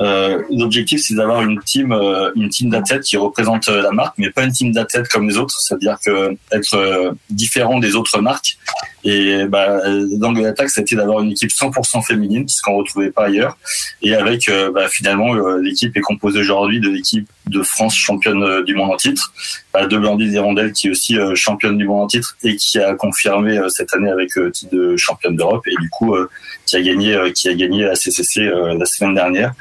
Euh, 0.00 0.42
L'objectif, 0.50 1.00
c'est 1.02 1.14
d'avoir 1.14 1.42
une 1.42 1.60
team, 1.60 1.92
euh, 1.92 2.30
une 2.36 2.48
team 2.48 2.70
d'athlètes 2.70 3.02
qui 3.02 3.16
représente 3.16 3.68
euh, 3.68 3.82
la 3.82 3.90
marque, 3.92 4.14
mais 4.18 4.30
pas 4.30 4.44
une 4.44 4.52
team 4.52 4.72
d'athlètes 4.72 5.08
comme 5.08 5.28
les 5.28 5.36
autres, 5.36 5.58
c'est-à-dire 5.60 5.98
que 6.04 6.36
être 6.52 6.74
euh, 6.74 7.12
différent 7.30 7.78
des 7.78 7.94
autres 7.94 8.20
marques. 8.20 8.58
Et 9.04 9.44
bah, 9.44 9.82
l'angle 10.18 10.42
d'attaque, 10.42 10.70
c'était 10.70 10.96
d'avoir 10.96 11.20
une 11.20 11.32
équipe 11.32 11.50
100% 11.50 12.02
féminine, 12.06 12.48
ce 12.48 12.62
qu'on 12.62 12.76
retrouvait 12.76 13.10
pas 13.10 13.26
ailleurs. 13.26 13.58
Et 14.00 14.14
avec, 14.14 14.48
euh, 14.48 14.70
bah, 14.72 14.88
finalement, 14.88 15.34
euh, 15.34 15.60
l'équipe 15.60 15.94
est 15.94 16.00
composée 16.00 16.40
aujourd'hui 16.40 16.80
de 16.80 16.88
l'équipe 16.88 17.28
de 17.46 17.62
France 17.62 17.94
championne 17.94 18.42
euh, 18.42 18.62
du 18.62 18.74
monde 18.74 18.92
en 18.92 18.96
titre, 18.96 19.32
bah, 19.74 19.86
de 19.86 19.98
Blandine 19.98 20.32
Hirondelle 20.32 20.72
qui 20.72 20.86
est 20.86 20.90
aussi 20.90 21.18
euh, 21.18 21.34
championne 21.34 21.76
du 21.76 21.86
monde 21.86 22.04
en 22.04 22.06
titre 22.06 22.36
et 22.42 22.56
qui 22.56 22.78
a 22.78 22.94
confirmé 22.94 23.58
euh, 23.58 23.68
cette 23.68 23.92
année 23.92 24.10
avec 24.10 24.30
titre 24.52 24.74
de 24.74 24.96
championne 24.96 25.36
d'Europe 25.36 25.66
et 25.66 25.74
du 25.78 25.90
coup 25.90 26.14
euh, 26.14 26.30
qui 26.66 26.76
a 26.76 26.82
gagné 26.82 27.14
euh, 27.14 27.30
qui 27.30 27.48
a 27.48 27.54
gagné 27.54 27.84
la 27.84 27.94
CCC 27.94 28.40
euh, 28.40 28.76
la 28.78 28.86
semaine 28.86 29.14
dernière. 29.14 29.53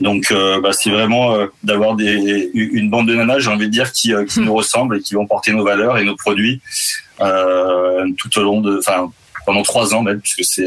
Donc 0.00 0.30
euh, 0.30 0.60
bah, 0.60 0.72
c'est 0.72 0.90
vraiment 0.90 1.34
euh, 1.34 1.46
d'avoir 1.62 1.96
des 1.96 2.50
une 2.54 2.88
bande 2.88 3.08
de 3.08 3.14
nanas, 3.14 3.40
j'ai 3.40 3.50
envie 3.50 3.66
de 3.66 3.72
dire, 3.72 3.92
qui, 3.92 4.14
euh, 4.14 4.24
qui 4.24 4.40
nous 4.40 4.54
ressemblent 4.54 4.96
et 4.96 5.00
qui 5.00 5.14
vont 5.14 5.26
porter 5.26 5.52
nos 5.52 5.64
valeurs 5.64 5.98
et 5.98 6.04
nos 6.04 6.16
produits 6.16 6.60
tout 7.18 8.38
au 8.38 8.42
long 8.42 8.60
de, 8.60 8.78
enfin 8.78 9.10
pendant 9.44 9.62
trois 9.62 9.94
ans 9.94 10.02
même, 10.02 10.20
puisque 10.20 10.44
c'est 10.44 10.66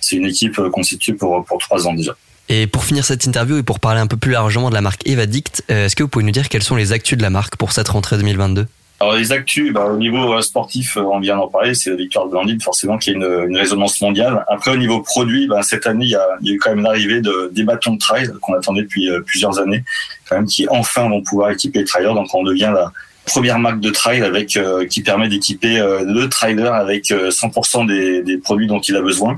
c'est 0.00 0.16
une 0.16 0.26
équipe 0.26 0.60
constituée 0.72 1.14
pour 1.14 1.44
pour 1.46 1.58
trois 1.58 1.86
ans 1.86 1.94
déjà. 1.94 2.14
Et 2.48 2.66
pour 2.66 2.84
finir 2.84 3.04
cette 3.04 3.24
interview 3.24 3.56
et 3.56 3.62
pour 3.62 3.80
parler 3.80 4.00
un 4.00 4.06
peu 4.06 4.16
plus 4.16 4.32
largement 4.32 4.68
de 4.68 4.74
la 4.74 4.82
marque 4.82 5.06
Evadict, 5.06 5.64
est-ce 5.68 5.96
que 5.96 6.02
vous 6.02 6.08
pouvez 6.08 6.24
nous 6.24 6.30
dire 6.30 6.48
quelles 6.48 6.62
sont 6.62 6.76
les 6.76 6.92
actus 6.92 7.16
de 7.16 7.22
la 7.22 7.30
marque 7.30 7.56
pour 7.56 7.72
cette 7.72 7.88
rentrée 7.88 8.18
2022 8.18 8.66
Alors 8.98 9.14
les 9.14 9.32
actus, 9.32 9.72
bah, 9.72 9.84
au 9.84 9.98
niveau 9.98 10.32
euh, 10.32 10.40
sportif, 10.40 10.96
euh, 10.96 11.02
on 11.02 11.20
vient 11.20 11.36
d'en 11.36 11.48
parler, 11.48 11.74
c'est 11.74 11.90
la 11.90 11.96
victoire 11.96 12.26
de 12.26 12.30
Blandine, 12.30 12.60
forcément 12.60 12.96
qui 12.96 13.10
a 13.10 13.12
une, 13.12 13.46
une 13.48 13.56
résonance 13.56 14.00
mondiale. 14.00 14.44
Après 14.48 14.70
au 14.70 14.76
niveau 14.76 15.02
produit, 15.02 15.46
bah, 15.46 15.62
cette 15.62 15.86
année 15.86 16.06
il 16.06 16.10
y, 16.10 16.14
a, 16.16 16.26
y 16.40 16.50
a 16.50 16.54
eu 16.54 16.58
quand 16.58 16.70
même 16.70 16.82
l'arrivée 16.82 17.20
de, 17.20 17.50
des 17.52 17.62
bâtons 17.62 17.94
de 17.94 17.98
trail 17.98 18.30
qu'on 18.40 18.54
attendait 18.54 18.82
depuis 18.82 19.10
euh, 19.10 19.20
plusieurs 19.20 19.58
années, 19.58 19.84
quand 20.28 20.36
même 20.36 20.46
qui 20.46 20.66
enfin 20.70 21.08
vont 21.10 21.22
pouvoir 21.22 21.50
équiper 21.50 21.80
les 21.80 21.84
trailers. 21.84 22.14
Donc 22.14 22.28
on 22.32 22.42
devient 22.42 22.72
la 22.74 22.90
première 23.26 23.58
marque 23.58 23.80
de 23.80 23.90
trail 23.90 24.22
avec 24.22 24.56
euh, 24.56 24.86
qui 24.86 25.02
permet 25.02 25.28
d'équiper 25.28 25.78
euh, 25.78 26.04
le 26.04 26.28
trailer 26.28 26.72
avec 26.72 27.10
euh, 27.10 27.30
100% 27.30 27.86
des, 27.86 28.22
des 28.22 28.38
produits 28.38 28.68
dont 28.68 28.80
il 28.80 28.96
a 28.96 29.02
besoin. 29.02 29.36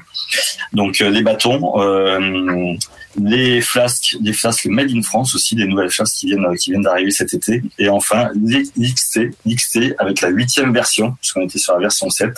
Donc 0.72 0.98
les 1.00 1.22
bâtons, 1.22 1.72
les 3.20 3.60
flasques, 3.60 4.16
les 4.20 4.32
flasques 4.32 4.66
made 4.66 4.90
in 4.90 5.02
France 5.02 5.34
aussi, 5.34 5.54
des 5.54 5.66
nouvelles 5.66 5.90
flasques 5.90 6.16
qui 6.16 6.26
viennent 6.26 6.46
qui 6.56 6.70
viennent 6.70 6.82
d'arriver 6.82 7.10
cet 7.10 7.34
été. 7.34 7.62
Et 7.78 7.88
enfin 7.88 8.30
l'XT, 8.34 9.20
l'XT 9.46 9.94
avec 9.98 10.20
la 10.20 10.28
huitième 10.28 10.72
version, 10.72 11.12
puisqu'on 11.20 11.42
était 11.42 11.58
sur 11.58 11.74
la 11.74 11.80
version 11.80 12.10
7. 12.10 12.30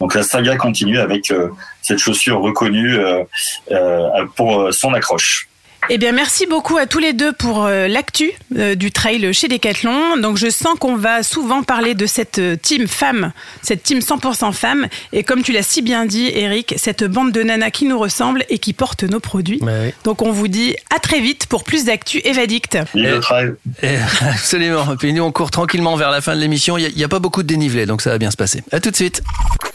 Donc 0.00 0.14
la 0.14 0.22
saga 0.22 0.56
continue 0.56 0.98
avec 0.98 1.30
euh, 1.30 1.48
cette 1.82 1.98
chaussure 1.98 2.40
reconnue 2.40 2.96
euh, 2.96 3.22
euh, 3.70 4.26
pour 4.36 4.72
son 4.72 4.92
accroche. 4.94 5.48
Eh 5.90 5.98
bien, 5.98 6.12
merci 6.12 6.46
beaucoup 6.46 6.78
à 6.78 6.86
tous 6.86 6.98
les 6.98 7.12
deux 7.12 7.32
pour 7.32 7.64
euh, 7.64 7.88
l'actu 7.88 8.32
euh, 8.56 8.74
du 8.74 8.90
trail 8.90 9.34
chez 9.34 9.48
Decathlon. 9.48 10.16
Donc, 10.16 10.38
je 10.38 10.48
sens 10.48 10.78
qu'on 10.78 10.96
va 10.96 11.22
souvent 11.22 11.62
parler 11.62 11.94
de 11.94 12.06
cette 12.06 12.38
euh, 12.38 12.56
team 12.56 12.88
femme, 12.88 13.32
cette 13.60 13.82
team 13.82 13.98
100% 13.98 14.52
femme. 14.52 14.86
Et 15.12 15.24
comme 15.24 15.42
tu 15.42 15.52
l'as 15.52 15.62
si 15.62 15.82
bien 15.82 16.06
dit, 16.06 16.30
Eric, 16.34 16.74
cette 16.78 17.04
bande 17.04 17.32
de 17.32 17.42
nanas 17.42 17.70
qui 17.70 17.84
nous 17.84 17.98
ressemble 17.98 18.44
et 18.48 18.58
qui 18.58 18.72
porte 18.72 19.04
nos 19.04 19.20
produits. 19.20 19.60
Donc, 20.04 20.22
on 20.22 20.32
vous 20.32 20.48
dit 20.48 20.74
à 20.94 20.98
très 20.98 21.20
vite 21.20 21.46
pour 21.46 21.64
plus 21.64 21.84
d'actu 21.84 22.18
Evadict. 22.24 22.78
Vive 22.94 23.04
le 23.04 23.20
trail. 23.20 23.52
absolument. 24.22 24.96
Puis 24.96 25.12
nous, 25.12 25.22
on 25.22 25.32
court 25.32 25.50
tranquillement 25.50 25.96
vers 25.96 26.10
la 26.10 26.22
fin 26.22 26.34
de 26.34 26.40
l'émission. 26.40 26.78
Il 26.78 26.94
n'y 26.94 27.02
a, 27.02 27.06
a, 27.06 27.08
pas 27.08 27.18
beaucoup 27.18 27.42
de 27.42 27.48
dénivelé, 27.48 27.84
donc 27.84 28.00
ça 28.00 28.10
va 28.10 28.18
bien 28.18 28.30
se 28.30 28.36
passer. 28.36 28.62
À 28.72 28.80
tout 28.80 28.90
de 28.90 28.96
suite. 28.96 29.22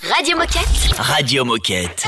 Radio 0.01 0.37
Moquette. 0.37 0.97
Radio 0.97 1.45
Moquette. 1.45 2.07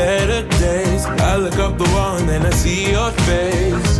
better 0.00 0.42
days. 0.66 1.04
I 1.30 1.36
look 1.36 1.58
up 1.66 1.76
the 1.76 1.88
wall 1.94 2.16
and 2.20 2.26
then 2.32 2.42
I 2.50 2.52
see 2.62 2.80
your 2.96 3.10
face. 3.28 3.92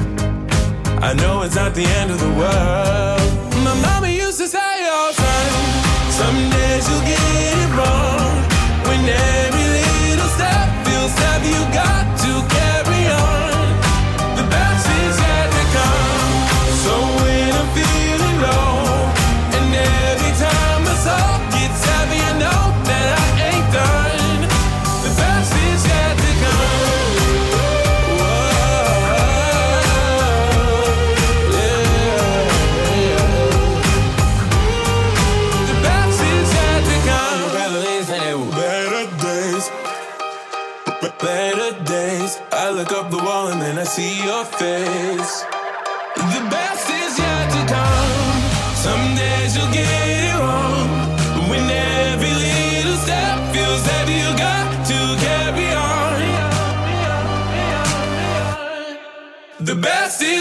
I 1.08 1.10
know 1.20 1.42
it's 1.44 1.56
not 1.62 1.72
the 1.80 1.86
end 2.00 2.08
of 2.14 2.18
the 2.26 2.32
world. 2.40 3.30
My 3.66 3.74
mama 3.86 4.08
used 4.24 4.38
to 4.42 4.48
say 4.56 4.72
all 4.94 5.08
the 5.10 5.16
time, 5.28 5.54
some 6.20 6.38
days 6.56 6.84
you'll 6.88 7.06
get 7.14 7.24
it 7.60 7.70
wrong. 7.78 8.32
When 8.88 9.02
every 9.44 9.66
little 9.78 10.30
step 10.36 10.66
feels 10.86 11.12
tough, 11.20 11.42
you 11.52 11.60
got 11.80 11.99
see 43.96 44.22
your 44.22 44.44
face. 44.44 45.34
The 46.34 46.42
best 46.54 46.86
is 47.02 47.12
yet 47.18 47.46
to 47.54 47.62
come. 47.74 48.40
Some 48.86 49.04
days 49.22 49.50
you'll 49.56 49.74
get 49.80 49.90
it 50.26 50.34
wrong. 50.42 50.88
When 51.50 51.64
every 52.06 52.34
little 52.46 52.98
step 53.04 53.36
feels 53.52 53.82
heavy, 53.92 54.16
you 54.24 54.30
got 54.46 54.66
to 54.90 54.98
carry 55.26 55.68
on. 55.90 56.12
The 59.70 59.74
best 59.74 60.22
is 60.22 60.39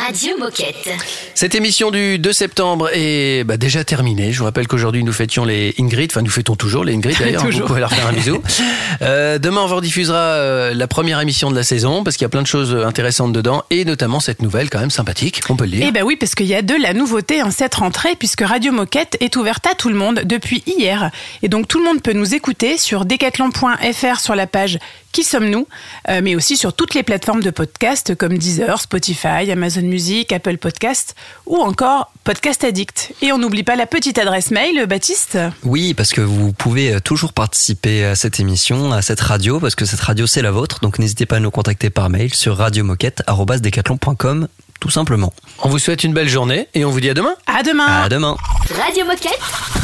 Radio 0.00 0.36
Moquette. 0.36 0.98
Cette 1.42 1.56
émission 1.56 1.90
du 1.90 2.20
2 2.20 2.32
septembre 2.32 2.88
est 2.92 3.42
bah, 3.42 3.56
déjà 3.56 3.82
terminée. 3.82 4.30
Je 4.30 4.38
vous 4.38 4.44
rappelle 4.44 4.68
qu'aujourd'hui 4.68 5.02
nous 5.02 5.12
fêtions 5.12 5.44
les 5.44 5.74
Ingrid, 5.76 6.08
enfin 6.12 6.22
nous 6.22 6.30
fêtons 6.30 6.54
toujours 6.54 6.84
les 6.84 6.94
Ingrid 6.94 7.18
d'ailleurs, 7.18 7.42
vous 7.42 7.50
Toujours. 7.50 7.66
pouvez 7.66 7.80
leur 7.80 7.92
faire 7.92 8.06
un 8.06 8.12
bisou. 8.12 8.40
Euh, 9.00 9.38
demain 9.38 9.62
on 9.62 9.66
vous 9.66 9.76
rediffusera 9.76 10.16
euh, 10.16 10.74
la 10.74 10.86
première 10.86 11.18
émission 11.18 11.50
de 11.50 11.56
la 11.56 11.64
saison 11.64 12.04
parce 12.04 12.16
qu'il 12.16 12.24
y 12.24 12.26
a 12.26 12.28
plein 12.28 12.42
de 12.42 12.46
choses 12.46 12.76
intéressantes 12.76 13.32
dedans 13.32 13.64
et 13.70 13.84
notamment 13.84 14.20
cette 14.20 14.42
nouvelle 14.42 14.70
quand 14.70 14.78
même 14.78 14.90
sympathique, 14.90 15.40
on 15.48 15.56
peut 15.56 15.64
le 15.64 15.70
dire. 15.70 15.86
Eh 15.88 15.90
ben 15.90 16.04
oui, 16.04 16.14
parce 16.14 16.36
qu'il 16.36 16.46
y 16.46 16.54
a 16.54 16.62
de 16.62 16.74
la 16.74 16.92
nouveauté 16.92 17.42
en 17.42 17.50
cette 17.50 17.74
rentrée, 17.74 18.14
puisque 18.16 18.42
Radio 18.42 18.70
Moquette 18.70 19.16
est 19.20 19.34
ouverte 19.34 19.66
à 19.66 19.74
tout 19.74 19.88
le 19.88 19.96
monde 19.96 20.20
depuis 20.24 20.62
hier. 20.66 21.10
Et 21.42 21.48
donc 21.48 21.66
tout 21.66 21.78
le 21.78 21.84
monde 21.84 22.02
peut 22.02 22.12
nous 22.12 22.34
écouter 22.34 22.78
sur 22.78 23.04
decathlon.fr 23.04 24.20
sur 24.20 24.36
la 24.36 24.46
page 24.46 24.78
Qui 25.10 25.24
sommes-nous 25.24 25.66
Euh, 26.08 26.20
mais 26.22 26.36
aussi 26.36 26.56
sur 26.56 26.74
toutes 26.74 26.94
les 26.94 27.02
plateformes 27.02 27.42
de 27.42 27.50
podcast 27.50 28.14
comme 28.14 28.38
Deezer, 28.38 28.80
Spotify, 28.80 29.50
Amazon 29.50 29.82
Music, 29.82 30.30
Apple 30.32 30.58
Podcast 30.58 31.16
ou 31.46 31.56
encore 31.56 32.12
Podcast 32.24 32.64
Addict. 32.64 33.12
Et 33.22 33.32
on 33.32 33.38
n'oublie 33.38 33.62
pas 33.62 33.76
la 33.76 33.86
petite 33.86 34.18
adresse 34.18 34.50
mail, 34.50 34.86
Baptiste 34.86 35.38
Oui, 35.64 35.94
parce 35.94 36.10
que 36.12 36.20
vous 36.20 36.52
pouvez 36.52 36.94
euh, 36.94 37.00
toujours 37.00 37.32
participer 37.32 38.04
à 38.04 38.14
cette 38.14 38.40
émission, 38.40 38.92
à 38.92 39.02
cette 39.02 39.20
radio, 39.20 39.60
parce 39.60 39.74
que 39.74 39.84
cette 39.84 40.00
radio 40.00 40.26
c'est 40.26 40.42
la 40.42 40.50
vôtre. 40.50 40.80
Donc 40.80 40.98
n'hésitez 40.98 41.26
pas 41.26 41.36
à 41.36 41.40
nous 41.40 41.50
contacter 41.50 41.90
par 41.90 42.10
mail 42.10 42.34
sur 42.34 42.56
radiomoquette@decathlon.com 42.56 44.48
tout 44.82 44.90
simplement. 44.90 45.32
On 45.62 45.68
vous 45.68 45.78
souhaite 45.78 46.02
une 46.02 46.12
belle 46.12 46.28
journée 46.28 46.66
et 46.74 46.84
on 46.84 46.90
vous 46.90 47.00
dit 47.00 47.08
à 47.08 47.14
demain. 47.14 47.34
À 47.46 47.62
demain. 47.62 47.86
À 47.86 48.08
demain. 48.08 48.36
Radio 48.84 49.04
Moquette. 49.04 49.38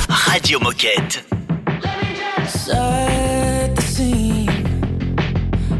Radio 0.09 0.59
Moquette. 0.59 1.25
Set 2.49 3.77
the 3.77 3.83
scene. 3.83 4.51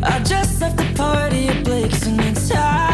I 0.05 0.21
just 0.21 0.61
left 0.61 0.77
the 0.77 0.97
party 0.97 1.49
at 1.49 1.65
Blake's 1.65 2.07
and 2.07 2.21
it's 2.21 2.49
Halloween. 2.49 2.88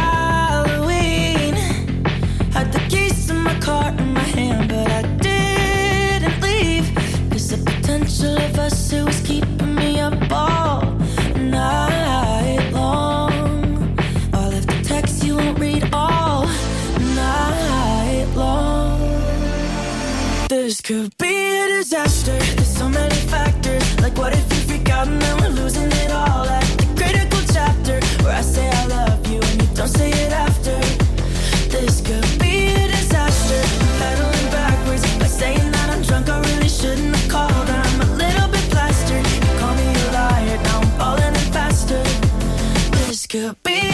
This 20.75 20.81
could 20.81 21.17
be 21.19 21.61
a 21.61 21.69
disaster. 21.69 22.37
There's 22.37 22.77
so 22.77 22.89
many 22.89 23.15
factors. 23.31 23.85
Like, 24.01 24.19
what 24.19 24.33
if 24.33 24.43
you 24.53 24.61
freak 24.67 24.91
out 24.91 25.07
and 25.07 25.23
then 25.23 25.37
we're 25.41 25.63
losing 25.63 25.87
it 25.87 26.11
all? 26.11 26.49
At 26.49 26.65
the 26.79 26.87
critical 26.97 27.39
chapter 27.53 28.01
where 28.25 28.35
I 28.35 28.41
say 28.41 28.69
I 28.69 28.87
love 28.87 29.25
you 29.29 29.39
and 29.39 29.63
you 29.63 29.69
don't 29.77 29.87
say 29.87 30.11
it 30.11 30.33
after. 30.33 30.77
This 31.71 32.01
could 32.01 32.27
be 32.41 32.75
a 32.75 32.89
disaster. 32.89 33.63
I'm 33.83 33.99
pedaling 34.01 34.51
backwards 34.51 35.05
by 35.17 35.29
saying 35.29 35.71
that 35.71 35.91
I'm 35.91 36.03
drunk. 36.03 36.29
I 36.29 36.41
really 36.41 36.69
shouldn't 36.69 37.15
have 37.15 37.31
called. 37.31 37.71
I'm 37.71 38.01
a 38.01 38.11
little 38.17 38.49
bit 38.49 38.67
plastered. 38.75 39.25
You 39.47 39.59
call 39.61 39.77
me 39.77 39.87
a 39.87 40.11
liar. 40.11 40.59
Now 40.65 40.81
I'm 40.81 40.91
falling 40.99 41.35
in 41.41 41.53
faster. 41.55 42.03
This 43.07 43.29
could 43.29 43.63
be 43.63 43.94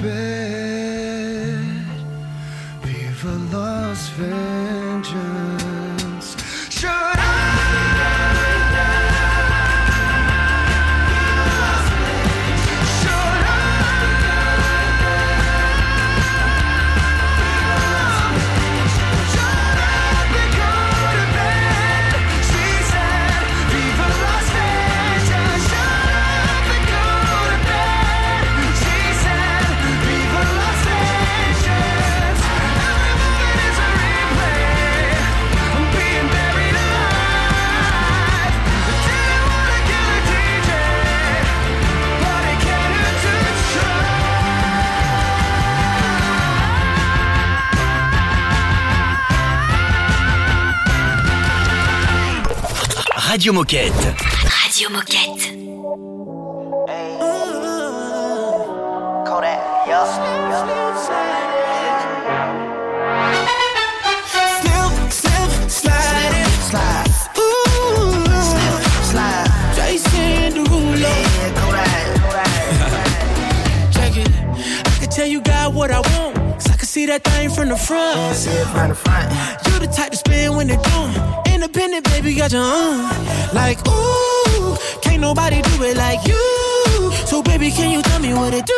Bed. 0.00 1.60
Viva 2.84 3.32
Las 3.52 4.10
Vengeance. 4.16 4.59
Radio 53.30 53.52
Moquette. 53.52 54.16
Radio 54.64 54.90
Moquette. 54.90 55.54
Kodak, 59.24 59.86
yup, 59.86 60.08
Slip, 64.58 65.12
slip, 65.12 65.70
slide 65.70 66.34
it. 66.34 66.48
Slide. 66.58 67.06
Ooh. 67.38 68.26
Slip, 68.42 68.82
slide. 69.04 69.46
Jason 69.76 70.50
Derulo. 70.54 70.98
Yeah, 70.98 71.54
Kodak, 71.54 72.02
Check 73.92 74.16
it. 74.16 74.28
I 74.86 74.98
can 74.98 75.08
tell 75.08 75.28
you 75.28 75.40
got 75.40 75.72
what 75.72 75.92
I 75.92 76.00
want. 76.00 76.34
Cause 76.34 76.68
I 76.68 76.76
can 76.76 76.88
see 76.88 77.06
that 77.06 77.22
thing 77.22 77.48
from 77.50 77.68
the 77.68 77.76
front. 77.76 78.16
Yeah, 78.16 78.32
see 78.32 78.50
it 78.50 78.66
from 78.66 78.88
the 78.88 78.96
front. 78.96 79.30
You 79.68 79.78
the 79.78 79.86
type 79.86 80.10
to 80.10 80.16
spin 80.16 80.56
when 80.56 80.66
they're 80.66 80.82
done. 80.82 81.29
Independent, 81.62 82.04
baby, 82.06 82.34
got 82.34 82.52
your 82.52 82.62
own. 82.62 83.02
Like, 83.52 83.86
ooh, 83.86 84.76
can't 85.02 85.20
nobody 85.20 85.60
do 85.60 85.82
it 85.82 85.94
like 85.94 86.26
you. 86.26 87.12
So, 87.26 87.42
baby, 87.42 87.70
can 87.70 87.90
you 87.90 88.00
tell 88.00 88.18
me 88.18 88.32
what 88.32 88.54
it 88.54 88.64
do? 88.64 88.72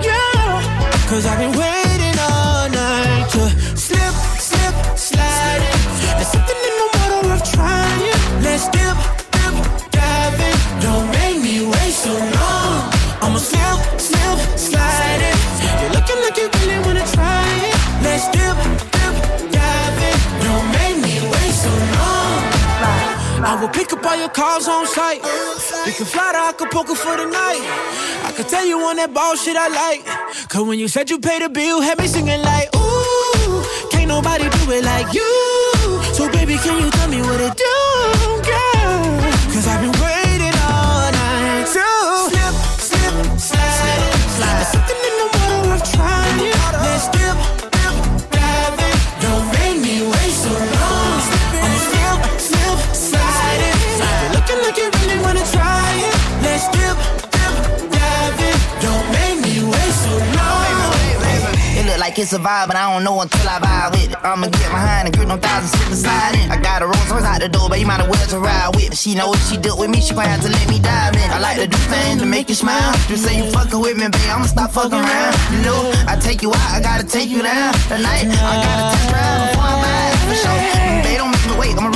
Yeah. 0.00 1.04
Cause 1.06 1.26
I've 1.26 1.38
been 1.38 1.52
waiting 1.52 2.18
all 2.18 2.70
night 2.70 3.28
to 3.32 3.50
slip, 3.76 4.14
slip, 4.40 4.96
slide. 4.96 5.60
There's 6.16 6.28
something 6.28 6.56
in 6.56 6.76
the 6.80 6.88
water 6.96 7.32
of 7.34 7.42
trying. 7.44 8.42
Let's 8.42 8.68
dip, 8.70 9.17
I 23.44 23.60
will 23.60 23.68
pick 23.68 23.92
up 23.92 24.04
all 24.04 24.16
your 24.16 24.28
calls 24.28 24.68
on 24.68 24.86
site. 24.86 25.22
We 25.86 25.92
can 25.92 26.06
fly 26.06 26.32
to 26.32 26.38
Acapulco 26.38 26.94
for 26.94 27.16
the 27.16 27.26
night. 27.26 27.62
I 28.24 28.32
can 28.34 28.46
tell 28.46 28.66
you 28.66 28.78
on 28.80 28.96
that 28.96 29.12
ball 29.14 29.36
shit 29.36 29.56
I 29.56 29.68
like. 29.68 30.04
Cause 30.48 30.66
when 30.66 30.78
you 30.78 30.88
said 30.88 31.10
you 31.10 31.18
paid 31.18 31.42
the 31.42 31.48
bill, 31.48 31.80
had 31.80 31.98
me 31.98 32.06
singing 32.06 32.42
like, 32.42 32.68
ooh, 32.76 33.62
can't 33.90 34.08
nobody 34.08 34.44
do 34.44 34.72
it 34.72 34.84
like 34.84 35.12
you. 35.14 35.32
So 36.14 36.30
baby, 36.30 36.56
can 36.56 36.82
you 36.82 36.90
tell 36.90 37.08
me 37.08 37.20
what 37.22 37.40
it 37.40 37.56
do, 37.56 37.97
it's 62.18 62.32
a 62.32 62.38
vibe, 62.38 62.66
but 62.66 62.74
I 62.74 62.90
don't 62.90 63.04
know 63.04 63.20
until 63.20 63.46
I 63.48 63.62
vibe 63.62 63.90
with 63.92 64.10
it. 64.10 64.18
I'ma 64.24 64.50
get 64.50 64.70
behind 64.74 65.06
and 65.06 65.14
grip 65.14 65.28
no 65.28 65.36
thousand 65.38 65.70
sit 65.70 65.88
beside 65.88 66.34
it. 66.34 66.50
I 66.50 66.58
got 66.60 66.82
a 66.82 66.86
Rolls 66.86 67.10
Royce 67.10 67.22
out 67.22 67.40
the 67.40 67.48
door, 67.48 67.68
but 67.68 67.78
you 67.78 67.86
might 67.86 68.00
as 68.00 68.08
well 68.10 68.26
to 68.34 68.38
ride 68.40 68.74
with. 68.74 68.98
She 68.98 69.14
know 69.14 69.32
if 69.32 69.42
she 69.46 69.56
deal 69.56 69.78
with 69.78 69.90
me, 69.90 70.00
she 70.00 70.14
gon' 70.14 70.26
have 70.26 70.42
to 70.42 70.50
let 70.50 70.66
me 70.68 70.80
dive 70.80 71.14
in. 71.14 71.30
I 71.30 71.38
like 71.38 71.58
to 71.62 71.66
do 71.66 71.78
things 71.86 72.20
to 72.20 72.26
make 72.26 72.48
you 72.48 72.56
smile. 72.56 72.92
Just 73.06 73.22
say 73.22 73.38
you 73.38 73.50
fucking 73.50 73.78
with 73.78 73.96
me, 73.96 74.10
babe, 74.10 74.30
I'ma 74.34 74.46
stop 74.46 74.72
fucking 74.72 74.98
around. 74.98 75.34
You 75.54 75.62
know, 75.62 75.78
I 76.10 76.18
take 76.18 76.42
you 76.42 76.50
out, 76.50 76.70
I 76.74 76.80
gotta 76.82 77.06
take 77.06 77.30
you 77.30 77.42
down. 77.42 77.72
Tonight, 77.86 78.26
I 78.26 78.54
gotta 78.66 78.84
test 78.98 79.08
drive 79.14 79.38
before 79.54 79.68
I 79.68 79.74
buy 79.78 80.06
for 80.26 80.36
sure. 80.42 80.58
They 81.06 81.14
don't 81.16 81.30
make 81.30 81.46
me 81.46 81.54
wait, 81.54 81.78
I'm 81.78 81.94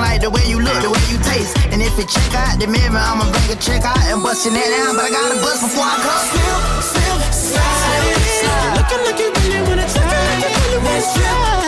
like 0.00 0.20
the 0.20 0.30
way 0.30 0.44
you 0.48 0.58
look, 0.60 0.80
the 0.82 0.90
way 0.90 1.04
you 1.12 1.18
taste. 1.20 1.56
And 1.72 1.80
if 1.82 1.98
it 1.98 2.08
check 2.08 2.32
out 2.34 2.58
the 2.58 2.66
mirror, 2.66 2.96
I'ma 2.96 3.28
bring 3.30 3.50
a 3.52 3.58
check 3.60 3.84
out 3.84 4.00
and 4.08 4.22
bustin' 4.22 4.54
that 4.54 4.68
down. 4.72 4.96
But 4.96 5.04
I 5.06 5.10
gotta 5.12 5.36
bust 5.44 5.60
before 5.62 5.84
I 5.84 5.96
come. 6.00 6.24
Slip, 6.32 6.80
slip, 6.80 7.20
slide. 7.32 8.16
You're 8.40 8.74
looking 8.80 9.02
like 9.04 9.18
you 9.20 9.28
really 9.36 9.60
wanna 9.68 9.84
it. 9.84 10.80
Let's 10.80 11.12
try. 11.14 11.60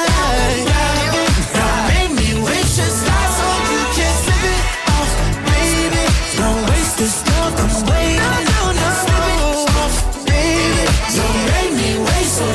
Don't 1.56 1.80
make 1.92 2.12
me 2.16 2.28
like 2.40 3.28
so 3.36 3.46
you 3.70 3.82
can 3.96 4.12
slip 4.24 4.44
it 4.48 4.60
off, 4.96 5.12
baby. 5.52 6.04
Don't 6.40 6.62
waste 6.72 6.96
this 6.98 7.16
love, 7.28 7.54
I'm 7.60 7.72
waiting. 7.92 8.48
Slip 9.02 9.28
it 9.32 9.40
off, 9.76 9.94
baby. 10.24 10.84
Don't 11.16 11.40
make 11.52 11.72
me 11.76 11.90
so. 12.00 12.48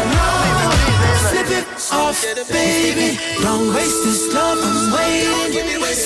Slip 1.29 1.49
it 1.59 1.65
off, 1.93 2.17
baby. 2.49 3.09
Don't 3.41 3.73
waste 3.73 4.01
this 4.03 4.33
love, 4.33 4.57
I'm. 4.57 4.76